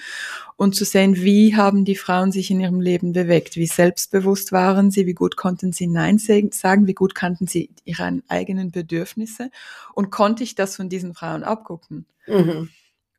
[0.55, 4.93] und zu sehen, wie haben die Frauen sich in ihrem Leben bewegt, wie selbstbewusst waren
[4.93, 9.51] sie, wie gut konnten sie Nein sagen, wie gut kannten sie ihre eigenen Bedürfnisse
[9.93, 12.07] und konnte ich das von diesen Frauen abgucken.
[12.29, 12.69] Mhm.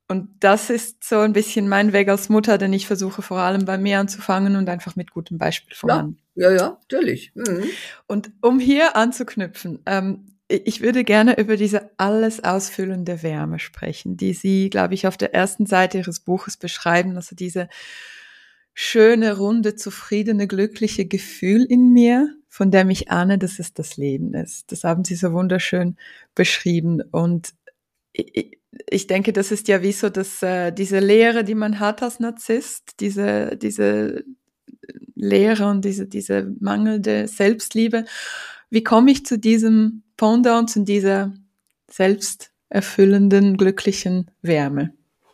[0.08, 3.66] Und das ist so ein bisschen mein Weg als Mutter, denn ich versuche vor allem
[3.66, 6.18] bei mir anzufangen und einfach mit gutem Beispiel voran.
[6.36, 7.32] Ja, ja, ja natürlich.
[7.34, 7.64] Mhm.
[8.06, 14.34] Und um hier anzuknüpfen, ähm, ich würde gerne über diese alles ausfüllende Wärme sprechen, die
[14.34, 17.16] Sie, glaube ich, auf der ersten Seite Ihres Buches beschreiben.
[17.16, 17.68] Also diese
[18.76, 24.36] schöne, runde, zufriedene, glückliche Gefühl in mir, von dem ich ahne, dass es das Leben
[24.36, 24.72] ist.
[24.72, 25.98] Das haben Sie so wunderschön
[26.36, 27.02] beschrieben.
[27.02, 27.56] Und
[28.12, 32.04] ich, ich denke, das ist ja wie so, dass äh, diese Lehre, die man hat
[32.04, 34.24] als Narzisst, diese, diese
[35.16, 38.06] Lehre und diese, diese mangelnde Selbstliebe,
[38.70, 41.34] wie komme ich zu diesem Pendant, zu dieser
[41.90, 44.94] selbsterfüllenden, glücklichen Wärme?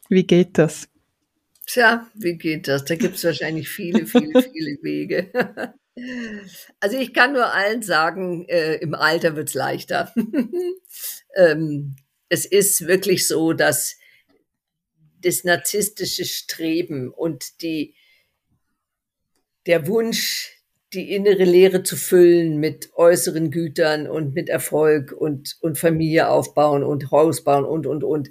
[0.09, 0.87] Wie geht das?
[1.65, 2.85] Tja, wie geht das?
[2.85, 5.31] Da gibt es wahrscheinlich viele, viele, viele Wege.
[6.79, 10.13] Also ich kann nur allen sagen, äh, im Alter wird's leichter.
[11.35, 11.95] ähm,
[12.31, 13.97] es ist wirklich so, dass
[15.21, 17.93] das narzisstische Streben und die,
[19.65, 20.63] der Wunsch,
[20.93, 26.83] die innere Leere zu füllen mit äußeren Gütern und mit Erfolg und, und Familie aufbauen
[26.83, 28.29] und Haus bauen und, und, und.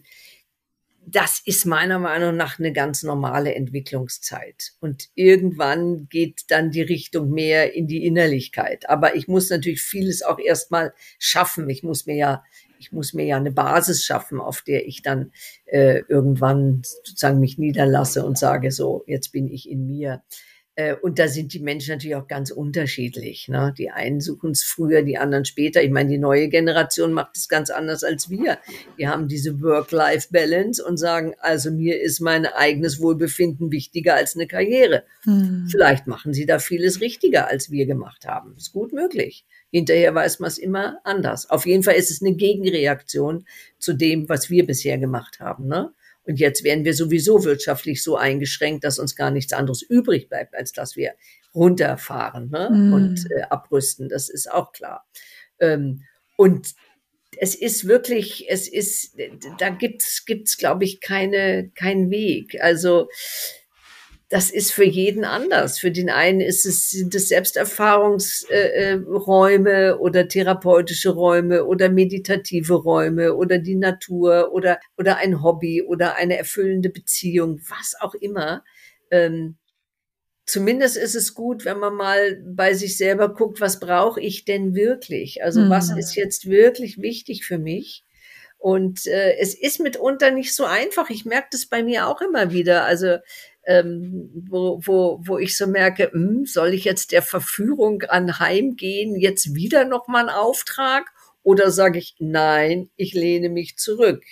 [1.07, 4.73] das ist meiner Meinung nach eine ganz normale Entwicklungszeit.
[4.81, 8.89] Und irgendwann geht dann die Richtung mehr in die Innerlichkeit.
[8.89, 11.69] Aber ich muss natürlich vieles auch erstmal schaffen.
[11.69, 12.45] Ich muss mir ja,
[12.81, 15.33] ich muss mir ja eine Basis schaffen, auf der ich dann
[15.67, 20.23] äh, irgendwann sozusagen mich niederlasse und sage, so, jetzt bin ich in mir.
[20.77, 23.49] Äh, und da sind die Menschen natürlich auch ganz unterschiedlich.
[23.49, 23.75] Ne?
[23.77, 25.83] Die einen suchen es früher, die anderen später.
[25.83, 28.59] Ich meine, die neue Generation macht es ganz anders als wir.
[28.99, 34.47] Die haben diese Work-Life-Balance und sagen, also mir ist mein eigenes Wohlbefinden wichtiger als eine
[34.47, 35.05] Karriere.
[35.25, 35.69] Hm.
[35.71, 38.55] Vielleicht machen sie da vieles richtiger, als wir gemacht haben.
[38.57, 39.45] Ist gut möglich.
[39.71, 41.49] Hinterher weiß man es immer anders.
[41.49, 43.47] Auf jeden Fall ist es eine Gegenreaktion
[43.79, 45.69] zu dem, was wir bisher gemacht haben.
[45.69, 45.93] Ne?
[46.25, 50.55] Und jetzt werden wir sowieso wirtschaftlich so eingeschränkt, dass uns gar nichts anderes übrig bleibt,
[50.55, 51.15] als dass wir
[51.55, 52.71] runterfahren ne?
[52.71, 52.93] Mm.
[52.93, 54.09] und äh, abrüsten.
[54.09, 55.07] Das ist auch klar.
[55.59, 56.05] Ähm,
[56.37, 56.75] und
[57.37, 59.17] es ist wirklich, es ist,
[59.59, 62.61] da gibt's, gibt's, glaube ich, keine, keinen Weg.
[62.61, 63.09] Also
[64.31, 65.79] das ist für jeden anders.
[65.81, 73.35] Für den einen ist es, sind es Selbsterfahrungsräume äh, oder therapeutische Räume oder meditative Räume
[73.35, 78.63] oder die Natur oder, oder ein Hobby oder eine erfüllende Beziehung, was auch immer.
[79.11, 79.57] Ähm,
[80.47, 84.77] zumindest ist es gut, wenn man mal bei sich selber guckt, was brauche ich denn
[84.77, 85.43] wirklich?
[85.43, 85.71] Also mhm.
[85.71, 88.05] was ist jetzt wirklich wichtig für mich?
[88.59, 91.11] Und äh, es ist mitunter nicht so einfach.
[91.11, 92.85] Ich merke das bei mir auch immer wieder.
[92.85, 93.17] Also
[93.67, 99.55] ähm, wo, wo, wo ich so merke, hm, soll ich jetzt der Verführung anheimgehen, jetzt
[99.55, 101.07] wieder nochmal einen Auftrag?
[101.43, 104.23] Oder sage ich, nein, ich lehne mich zurück?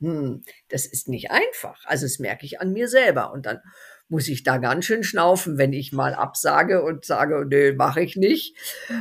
[0.00, 1.84] Hm, das ist nicht einfach.
[1.84, 3.32] Also das merke ich an mir selber.
[3.32, 3.60] Und dann
[4.08, 8.16] muss ich da ganz schön schnaufen, wenn ich mal absage und sage, nee, mache ich
[8.16, 8.56] nicht.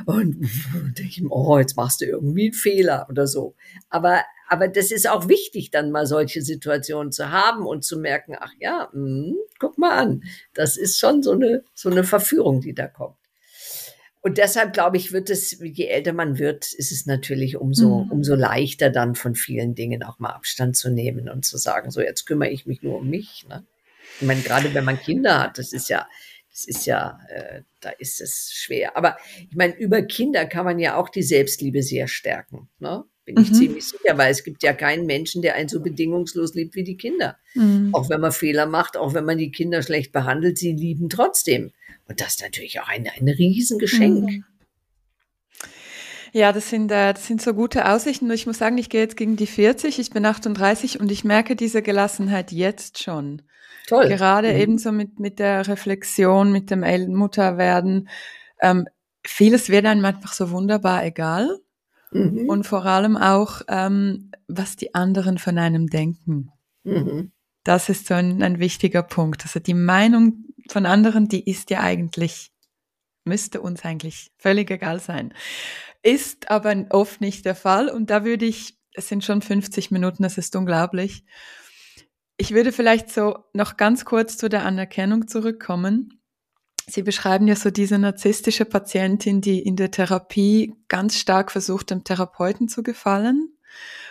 [0.05, 0.37] Und,
[0.73, 3.55] und denke ich, oh, jetzt machst du irgendwie einen Fehler oder so.
[3.89, 8.35] Aber aber das ist auch wichtig, dann mal solche Situationen zu haben und zu merken,
[8.39, 10.23] ach ja, mh, hm, guck mal an,
[10.53, 13.17] das ist schon so eine, so eine Verführung, die da kommt.
[14.25, 18.11] Und deshalb glaube ich, wird es, je älter man wird, ist es natürlich umso, mhm.
[18.11, 22.01] umso leichter dann von vielen Dingen auch mal Abstand zu nehmen und zu sagen, so
[22.01, 23.45] jetzt kümmere ich mich nur um mich.
[23.47, 23.63] Ne?
[24.19, 26.07] Ich meine, gerade wenn man Kinder hat, das ist ja,
[26.49, 28.97] das ist ja, äh, da ist es schwer.
[28.97, 29.15] Aber
[29.47, 32.67] ich meine, über Kinder kann man ja auch die Selbstliebe sehr stärken.
[32.79, 33.03] Ne?
[33.25, 33.55] Bin ich mhm.
[33.55, 36.95] ziemlich sicher, weil es gibt ja keinen Menschen, der einen so bedingungslos liebt wie die
[36.95, 37.37] Kinder.
[37.55, 37.89] Mhm.
[37.91, 41.71] Auch wenn man Fehler macht, auch wenn man die Kinder schlecht behandelt, sie lieben trotzdem.
[42.07, 44.29] Und das ist natürlich auch ein, ein Riesengeschenk.
[44.29, 44.43] Mhm.
[46.33, 48.29] Ja, das sind, äh, das sind so gute Aussichten.
[48.29, 51.55] Ich muss sagen, ich gehe jetzt gegen die 40, ich bin 38 und ich merke
[51.55, 53.41] diese Gelassenheit jetzt schon.
[53.87, 54.09] Toll.
[54.09, 54.59] Gerade mhm.
[54.59, 56.81] ebenso mit, mit der Reflexion, mit dem
[57.15, 58.09] Mutterwerden.
[58.61, 58.85] Ähm,
[59.25, 61.59] vieles wird einem einfach so wunderbar egal.
[62.15, 62.49] Mhm.
[62.49, 66.49] Und vor allem auch, ähm, was die anderen von einem denken.
[66.83, 67.31] Mhm.
[67.65, 69.43] Das ist so ein, ein wichtiger Punkt.
[69.43, 72.51] Also die Meinung von anderen, die ist ja eigentlich,
[73.25, 75.33] müsste uns eigentlich völlig egal sein.
[76.03, 77.89] Ist aber oft nicht der Fall.
[77.89, 81.25] Und da würde ich, es sind schon 50 Minuten, das ist unglaublich.
[82.37, 86.21] Ich würde vielleicht so noch ganz kurz zu der Anerkennung zurückkommen.
[86.87, 92.03] Sie beschreiben ja so diese narzisstische Patientin, die in der Therapie ganz stark versucht, dem
[92.03, 93.49] Therapeuten zu gefallen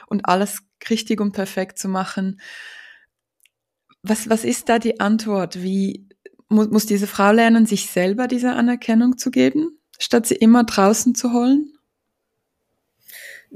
[0.07, 2.41] und alles richtig und perfekt zu machen.
[4.03, 5.63] Was, was ist da die Antwort?
[5.63, 6.09] Wie
[6.49, 11.15] mu muss diese Frau lernen, sich selber diese Anerkennung zu geben, statt sie immer draußen
[11.15, 11.74] zu holen?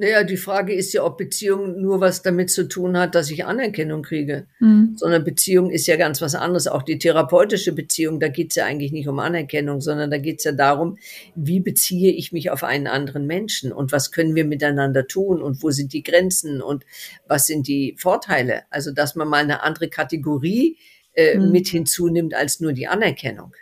[0.00, 3.44] Naja, die Frage ist ja, ob Beziehung nur was damit zu tun hat, dass ich
[3.44, 4.46] Anerkennung kriege.
[4.60, 4.92] Mhm.
[4.96, 6.68] Sondern Beziehung ist ja ganz was anderes.
[6.68, 10.52] Auch die therapeutische Beziehung, da geht's ja eigentlich nicht um Anerkennung, sondern da geht's ja
[10.52, 10.98] darum,
[11.34, 15.64] wie beziehe ich mich auf einen anderen Menschen und was können wir miteinander tun und
[15.64, 16.84] wo sind die Grenzen und
[17.26, 18.62] was sind die Vorteile.
[18.70, 20.76] Also, dass man mal eine andere Kategorie
[21.14, 21.50] äh, mhm.
[21.50, 23.52] mit hinzunimmt als nur die Anerkennung.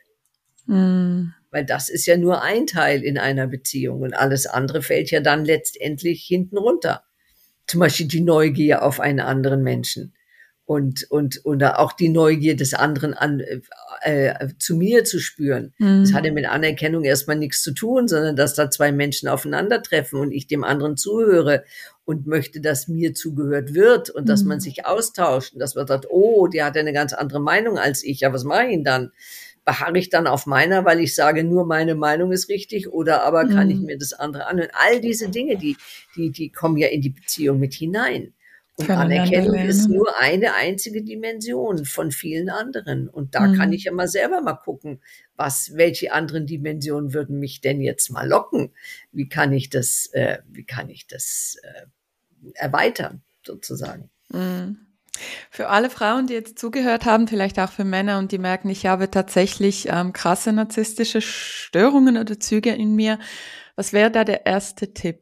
[0.66, 1.32] Mhm.
[1.50, 5.20] Weil das ist ja nur ein Teil in einer Beziehung und alles andere fällt ja
[5.20, 7.04] dann letztendlich hinten runter.
[7.66, 10.12] Zum Beispiel die Neugier auf einen anderen Menschen
[10.66, 13.60] und, und, oder auch die Neugier des anderen an, äh,
[14.02, 15.72] äh, zu mir zu spüren.
[15.78, 16.02] Mhm.
[16.02, 20.18] Das hat ja mit Anerkennung erstmal nichts zu tun, sondern dass da zwei Menschen aufeinandertreffen
[20.18, 21.64] und ich dem anderen zuhöre
[22.04, 24.26] und möchte, dass mir zugehört wird und mhm.
[24.26, 27.78] dass man sich austauscht und dass man sagt, oh, der hat eine ganz andere Meinung
[27.78, 29.12] als ich, ja, was mache ich denn dann?
[29.66, 33.46] Beharre ich dann auf meiner, weil ich sage, nur meine Meinung ist richtig oder aber
[33.46, 33.72] kann mhm.
[33.72, 34.70] ich mir das andere anhören?
[34.72, 35.76] All diese Dinge, die,
[36.14, 38.32] die, die kommen ja in die Beziehung mit hinein.
[38.78, 43.08] Und Anerkennung ist nur eine einzige Dimension von vielen anderen.
[43.08, 43.56] Und da mhm.
[43.56, 45.00] kann ich ja mal selber mal gucken,
[45.34, 48.72] was, welche anderen Dimensionen würden mich denn jetzt mal locken?
[49.12, 51.86] Wie kann ich das, äh, wie kann ich das äh,
[52.54, 54.10] erweitern, sozusagen?
[54.28, 54.85] Mhm.
[55.50, 58.86] Für alle Frauen, die jetzt zugehört haben, vielleicht auch für Männer und die merken, ich
[58.86, 63.18] habe tatsächlich ähm, krasse narzisstische Störungen oder Züge in mir,
[63.74, 65.20] was wäre da der erste Tipp?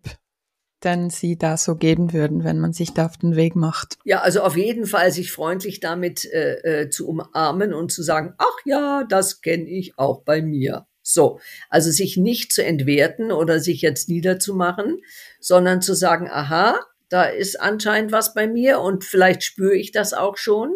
[0.84, 3.96] den Sie da so geben würden, wenn man sich da auf den Weg macht?
[4.04, 8.34] Ja, also auf jeden Fall sich freundlich damit äh, äh, zu umarmen und zu sagen,
[8.38, 10.86] ach ja, das kenne ich auch bei mir.
[11.02, 11.38] So,
[11.68, 15.02] also sich nicht zu entwerten oder sich jetzt niederzumachen,
[15.38, 20.12] sondern zu sagen, aha, da ist anscheinend was bei mir und vielleicht spüre ich das
[20.14, 20.74] auch schon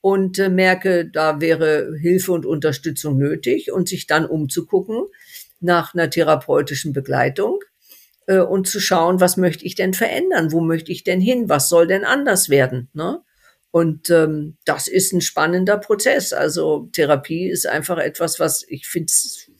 [0.00, 5.04] und äh, merke, da wäre Hilfe und Unterstützung nötig und sich dann umzugucken
[5.60, 7.60] nach einer therapeutischen Begleitung
[8.26, 11.68] äh, und zu schauen, was möchte ich denn verändern, wo möchte ich denn hin, was
[11.68, 12.88] soll denn anders werden.
[12.92, 13.22] Ne?
[13.70, 16.32] Und ähm, das ist ein spannender Prozess.
[16.32, 19.12] Also Therapie ist einfach etwas, was ich finde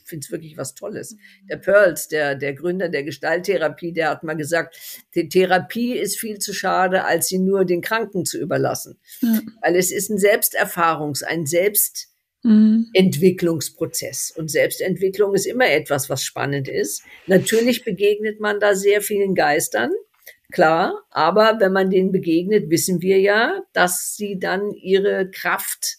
[0.07, 1.17] finde es wirklich was Tolles.
[1.49, 6.39] Der Pearls, der, der Gründer der Gestalttherapie, der hat mal gesagt, die Therapie ist viel
[6.39, 8.99] zu schade, als sie nur den Kranken zu überlassen.
[9.21, 9.53] Mhm.
[9.61, 12.09] Weil es ist ein Selbsterfahrungs-, ein Selbst,
[12.47, 12.91] Mhm.
[12.93, 14.33] Entwicklungsprozess.
[14.37, 17.03] Und Selbstentwicklung ist immer etwas, was spannend ist.
[17.27, 19.91] Natürlich begegnet man da sehr vielen Geistern,
[20.53, 25.97] klar, aber wenn man denen begegnet, wissen wir ja, dass sie dann ihre Kraft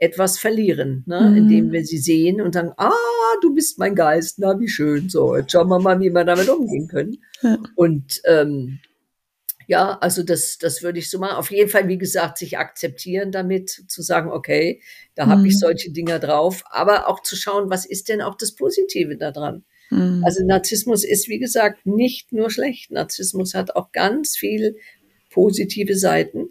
[0.00, 1.20] etwas verlieren, ne?
[1.20, 1.36] Mhm.
[1.36, 2.90] indem wir sie sehen und sagen, ah,
[3.42, 6.48] du bist mein Geist, na wie schön, so, jetzt schauen wir mal, wie wir damit
[6.48, 7.18] umgehen können.
[7.42, 7.58] Ja.
[7.76, 8.80] Und ähm,
[9.66, 11.36] ja, also das, das würde ich so machen.
[11.36, 14.82] Auf jeden Fall, wie gesagt, sich akzeptieren damit, zu sagen, okay,
[15.14, 15.30] da mhm.
[15.30, 19.16] habe ich solche Dinger drauf, aber auch zu schauen, was ist denn auch das Positive
[19.16, 19.64] daran?
[19.90, 20.22] Mhm.
[20.24, 22.90] Also Narzissmus ist, wie gesagt, nicht nur schlecht.
[22.90, 24.76] Narzissmus hat auch ganz viel
[25.28, 26.48] positive Seiten,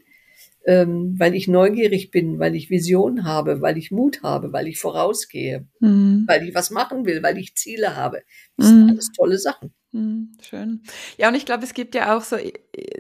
[0.66, 4.80] ähm, weil ich neugierig bin, weil ich Vision habe, weil ich Mut habe, weil ich
[4.80, 6.26] vorausgehe, mhm.
[6.28, 8.22] weil ich was machen will, weil ich Ziele habe.
[8.58, 8.90] Das sind mhm.
[8.90, 9.74] alles tolle Sachen.
[9.92, 10.84] Hm, schön.
[11.18, 12.38] Ja, und ich glaube, es gibt ja auch so,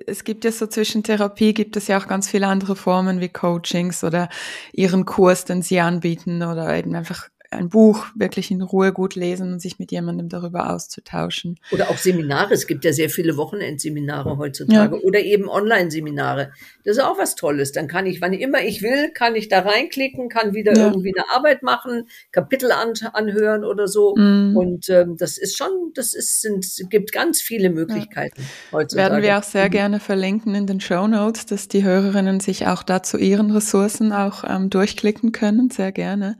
[0.07, 3.29] es gibt ja so zwischen Therapie gibt es ja auch ganz viele andere Formen wie
[3.29, 4.29] Coachings oder
[4.73, 9.53] ihren Kurs, den sie anbieten oder eben einfach ein Buch wirklich in Ruhe gut lesen
[9.53, 11.59] und sich mit jemandem darüber auszutauschen.
[11.71, 12.53] Oder auch Seminare.
[12.53, 15.01] Es gibt ja sehr viele Wochenendseminare heutzutage ja.
[15.01, 16.51] oder eben Online-Seminare.
[16.83, 17.71] Das ist auch was Tolles.
[17.71, 20.87] Dann kann ich, wann immer ich will, kann ich da reinklicken, kann wieder ja.
[20.87, 24.15] irgendwie eine Arbeit machen, Kapitel an, anhören oder so.
[24.15, 24.55] Mhm.
[24.55, 28.77] Und ähm, das ist schon, das ist, sind, gibt ganz viele Möglichkeiten ja.
[28.77, 29.11] heutzutage.
[29.11, 29.71] Werden wir auch sehr mhm.
[29.71, 34.43] gerne verlinken in den Show Notes, dass die Hörerinnen sich auch dazu ihren Ressourcen auch
[34.47, 35.71] ähm, durchklicken können.
[35.71, 36.37] Sehr gerne.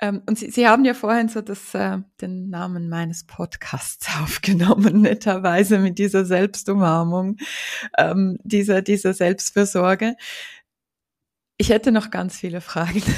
[0.00, 5.02] Ähm, und Sie, Sie haben ja vorhin so das, äh, den Namen meines Podcasts aufgenommen,
[5.02, 7.36] netterweise mit dieser Selbstumarmung,
[7.98, 10.16] ähm, dieser, dieser Selbstfürsorge.
[11.56, 13.02] Ich hätte noch ganz viele Fragen.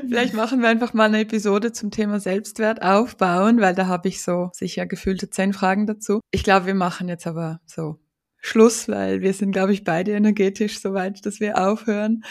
[0.00, 4.22] Vielleicht machen wir einfach mal eine Episode zum Thema Selbstwert aufbauen, weil da habe ich
[4.22, 6.20] so sicher gefühlte zehn Fragen dazu.
[6.30, 7.98] Ich glaube, wir machen jetzt aber so
[8.40, 12.24] Schluss, weil wir sind, glaube ich, beide energetisch so weit, dass wir aufhören,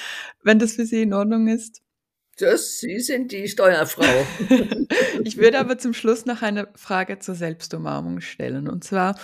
[0.43, 1.81] wenn das für Sie in Ordnung ist.
[2.37, 4.05] Das, Sie sind die Steuerfrau.
[5.23, 8.69] ich würde aber zum Schluss noch eine Frage zur Selbstumarmung stellen.
[8.69, 9.19] Und zwar,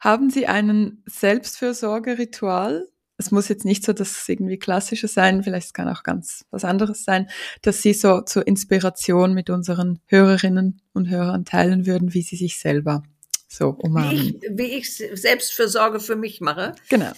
[0.00, 2.86] haben Sie einen Selbstfürsorgeritual?
[3.16, 7.04] Es muss jetzt nicht so das irgendwie klassische sein, vielleicht kann auch ganz was anderes
[7.04, 7.28] sein,
[7.62, 12.60] dass Sie so zur Inspiration mit unseren Hörerinnen und Hörern teilen würden, wie Sie sich
[12.60, 13.02] selber
[13.48, 14.40] so umarmen.
[14.50, 16.74] Wie ich, wie ich Selbstfürsorge für mich mache.
[16.90, 17.12] Genau.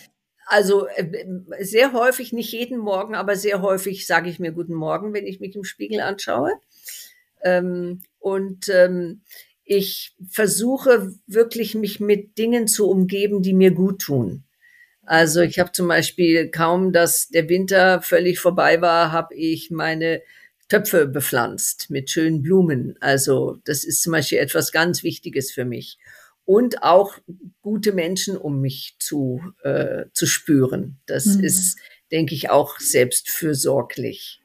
[0.46, 1.26] Also äh,
[1.60, 5.40] sehr häufig, nicht jeden Morgen, aber sehr häufig sage ich mir guten Morgen, wenn ich
[5.40, 6.52] mich im Spiegel anschaue.
[7.42, 9.22] Ähm, und ähm,
[9.64, 14.44] ich versuche wirklich, mich mit Dingen zu umgeben, die mir gut tun.
[15.02, 20.22] Also ich habe zum Beispiel kaum, dass der Winter völlig vorbei war, habe ich meine
[20.68, 22.96] Töpfe bepflanzt mit schönen Blumen.
[23.00, 25.98] Also das ist zum Beispiel etwas ganz Wichtiges für mich
[26.44, 27.16] und auch
[27.62, 30.98] gute Menschen um mich zu, äh, zu spüren.
[31.06, 31.44] Das mhm.
[31.44, 31.78] ist,
[32.10, 34.40] denke ich, auch selbstfürsorglich.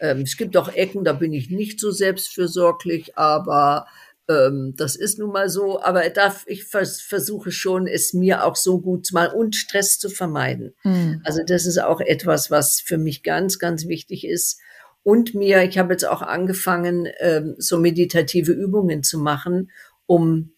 [0.00, 3.86] Ähm, es gibt auch Ecken, da bin ich nicht so selbstfürsorglich, aber
[4.28, 5.82] ähm, das ist nun mal so.
[5.82, 9.98] Aber darf, ich vers versuche schon, es mir auch so gut zu machen und Stress
[9.98, 10.74] zu vermeiden.
[10.84, 11.22] Mhm.
[11.24, 14.60] Also das ist auch etwas, was für mich ganz, ganz wichtig ist.
[15.02, 19.70] Und mir, ich habe jetzt auch angefangen, ähm, so meditative Übungen zu machen,
[20.06, 20.52] um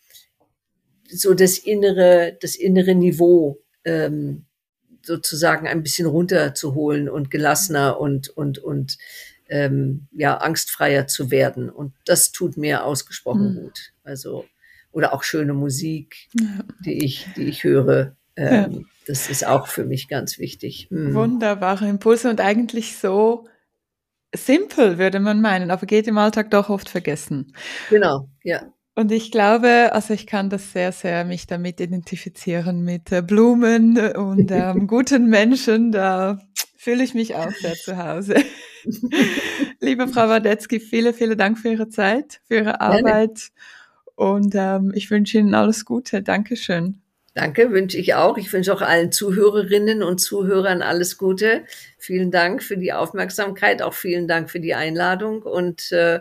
[1.12, 4.46] so das innere, das innere Niveau ähm,
[5.02, 8.98] sozusagen ein bisschen runterzuholen und gelassener und und und
[9.48, 11.70] ähm, ja angstfreier zu werden.
[11.70, 13.60] Und das tut mir ausgesprochen mhm.
[13.60, 13.92] gut.
[14.04, 14.46] Also
[14.92, 16.64] oder auch schöne Musik, ja.
[16.84, 18.16] die ich die ich höre.
[18.36, 18.78] Ähm, ja.
[19.06, 20.88] Das ist auch für mich ganz wichtig.
[20.90, 21.14] Mhm.
[21.14, 23.48] Wunderbare Impulse und eigentlich so
[24.34, 27.54] simpel würde man meinen, aber geht im Alltag doch oft vergessen.
[27.88, 28.72] Genau, ja.
[29.00, 33.96] Und ich glaube, also ich kann das sehr, sehr mich damit identifizieren mit äh, Blumen
[34.14, 35.90] und ähm, guten Menschen.
[35.90, 36.38] Da
[36.76, 38.34] fühle ich mich auch sehr zu Hause.
[39.80, 43.48] Liebe Frau Wadetzky, vielen, vielen Dank für Ihre Zeit, für Ihre Arbeit.
[44.16, 46.20] Und ähm, ich wünsche Ihnen alles Gute.
[46.20, 47.00] Dankeschön.
[47.32, 48.36] Danke, wünsche ich auch.
[48.36, 51.64] Ich wünsche auch allen Zuhörerinnen und Zuhörern alles Gute.
[51.96, 56.20] Vielen Dank für die Aufmerksamkeit, auch vielen Dank für die Einladung und äh,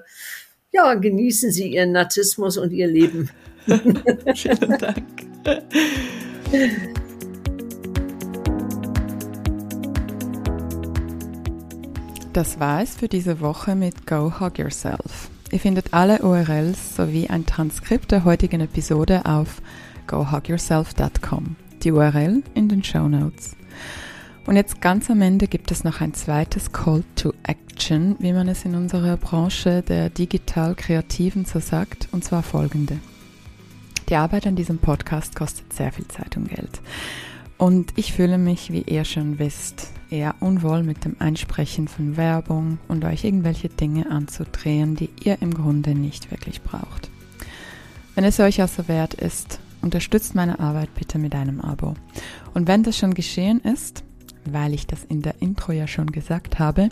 [0.72, 3.30] ja, genießen Sie Ihren Narzissmus und Ihr Leben.
[3.66, 5.04] Vielen Dank.
[12.34, 15.30] Das war es für diese Woche mit Go Hug Yourself.
[15.52, 19.62] Ihr findet alle URLs sowie ein Transkript der heutigen Episode auf
[20.08, 21.56] gohugyourself.com.
[21.84, 23.56] Die URL in den Show Notes.
[24.50, 28.48] Und jetzt ganz am Ende gibt es noch ein zweites Call to Action, wie man
[28.48, 32.98] es in unserer Branche der digital-kreativen so sagt, und zwar folgende.
[34.10, 36.82] Die Arbeit an diesem Podcast kostet sehr viel Zeit und Geld.
[37.60, 42.80] Und ich fühle mich, wie ihr schon wisst, eher unwohl mit dem Einsprechen von Werbung
[42.88, 47.12] und euch irgendwelche Dinge anzudrehen, die ihr im Grunde nicht wirklich braucht.
[48.16, 51.94] Wenn es euch also wert ist, unterstützt meine Arbeit bitte mit einem Abo.
[52.56, 54.04] Und wenn das schon geschehen ist,
[54.54, 56.90] weil ich das in der Intro ja schon gesagt habe,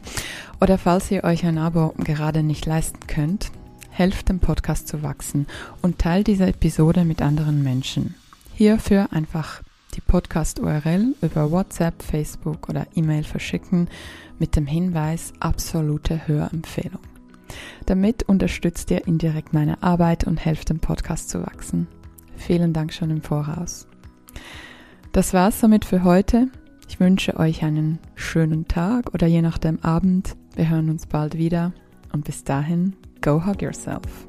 [0.60, 3.52] oder falls ihr euch ein Abo gerade nicht leisten könnt,
[3.90, 5.48] helft dem Podcast zu wachsen
[5.82, 8.16] und teilt diese Episode mit anderen Menschen.
[8.54, 9.62] Hierfür einfach
[9.96, 13.88] die Podcast-URL über WhatsApp, Facebook oder E-Mail verschicken
[14.38, 17.02] mit dem Hinweis absolute Hörempfehlung.
[17.86, 21.88] Damit unterstützt ihr indirekt meine Arbeit und helft dem Podcast zu wachsen.
[22.36, 23.88] Vielen Dank schon im Voraus.
[25.12, 26.50] Das war's somit für heute.
[26.88, 30.36] Ich wünsche euch einen schönen Tag oder je nachdem Abend.
[30.56, 31.74] Wir hören uns bald wieder
[32.14, 34.28] und bis dahin, go hug yourself.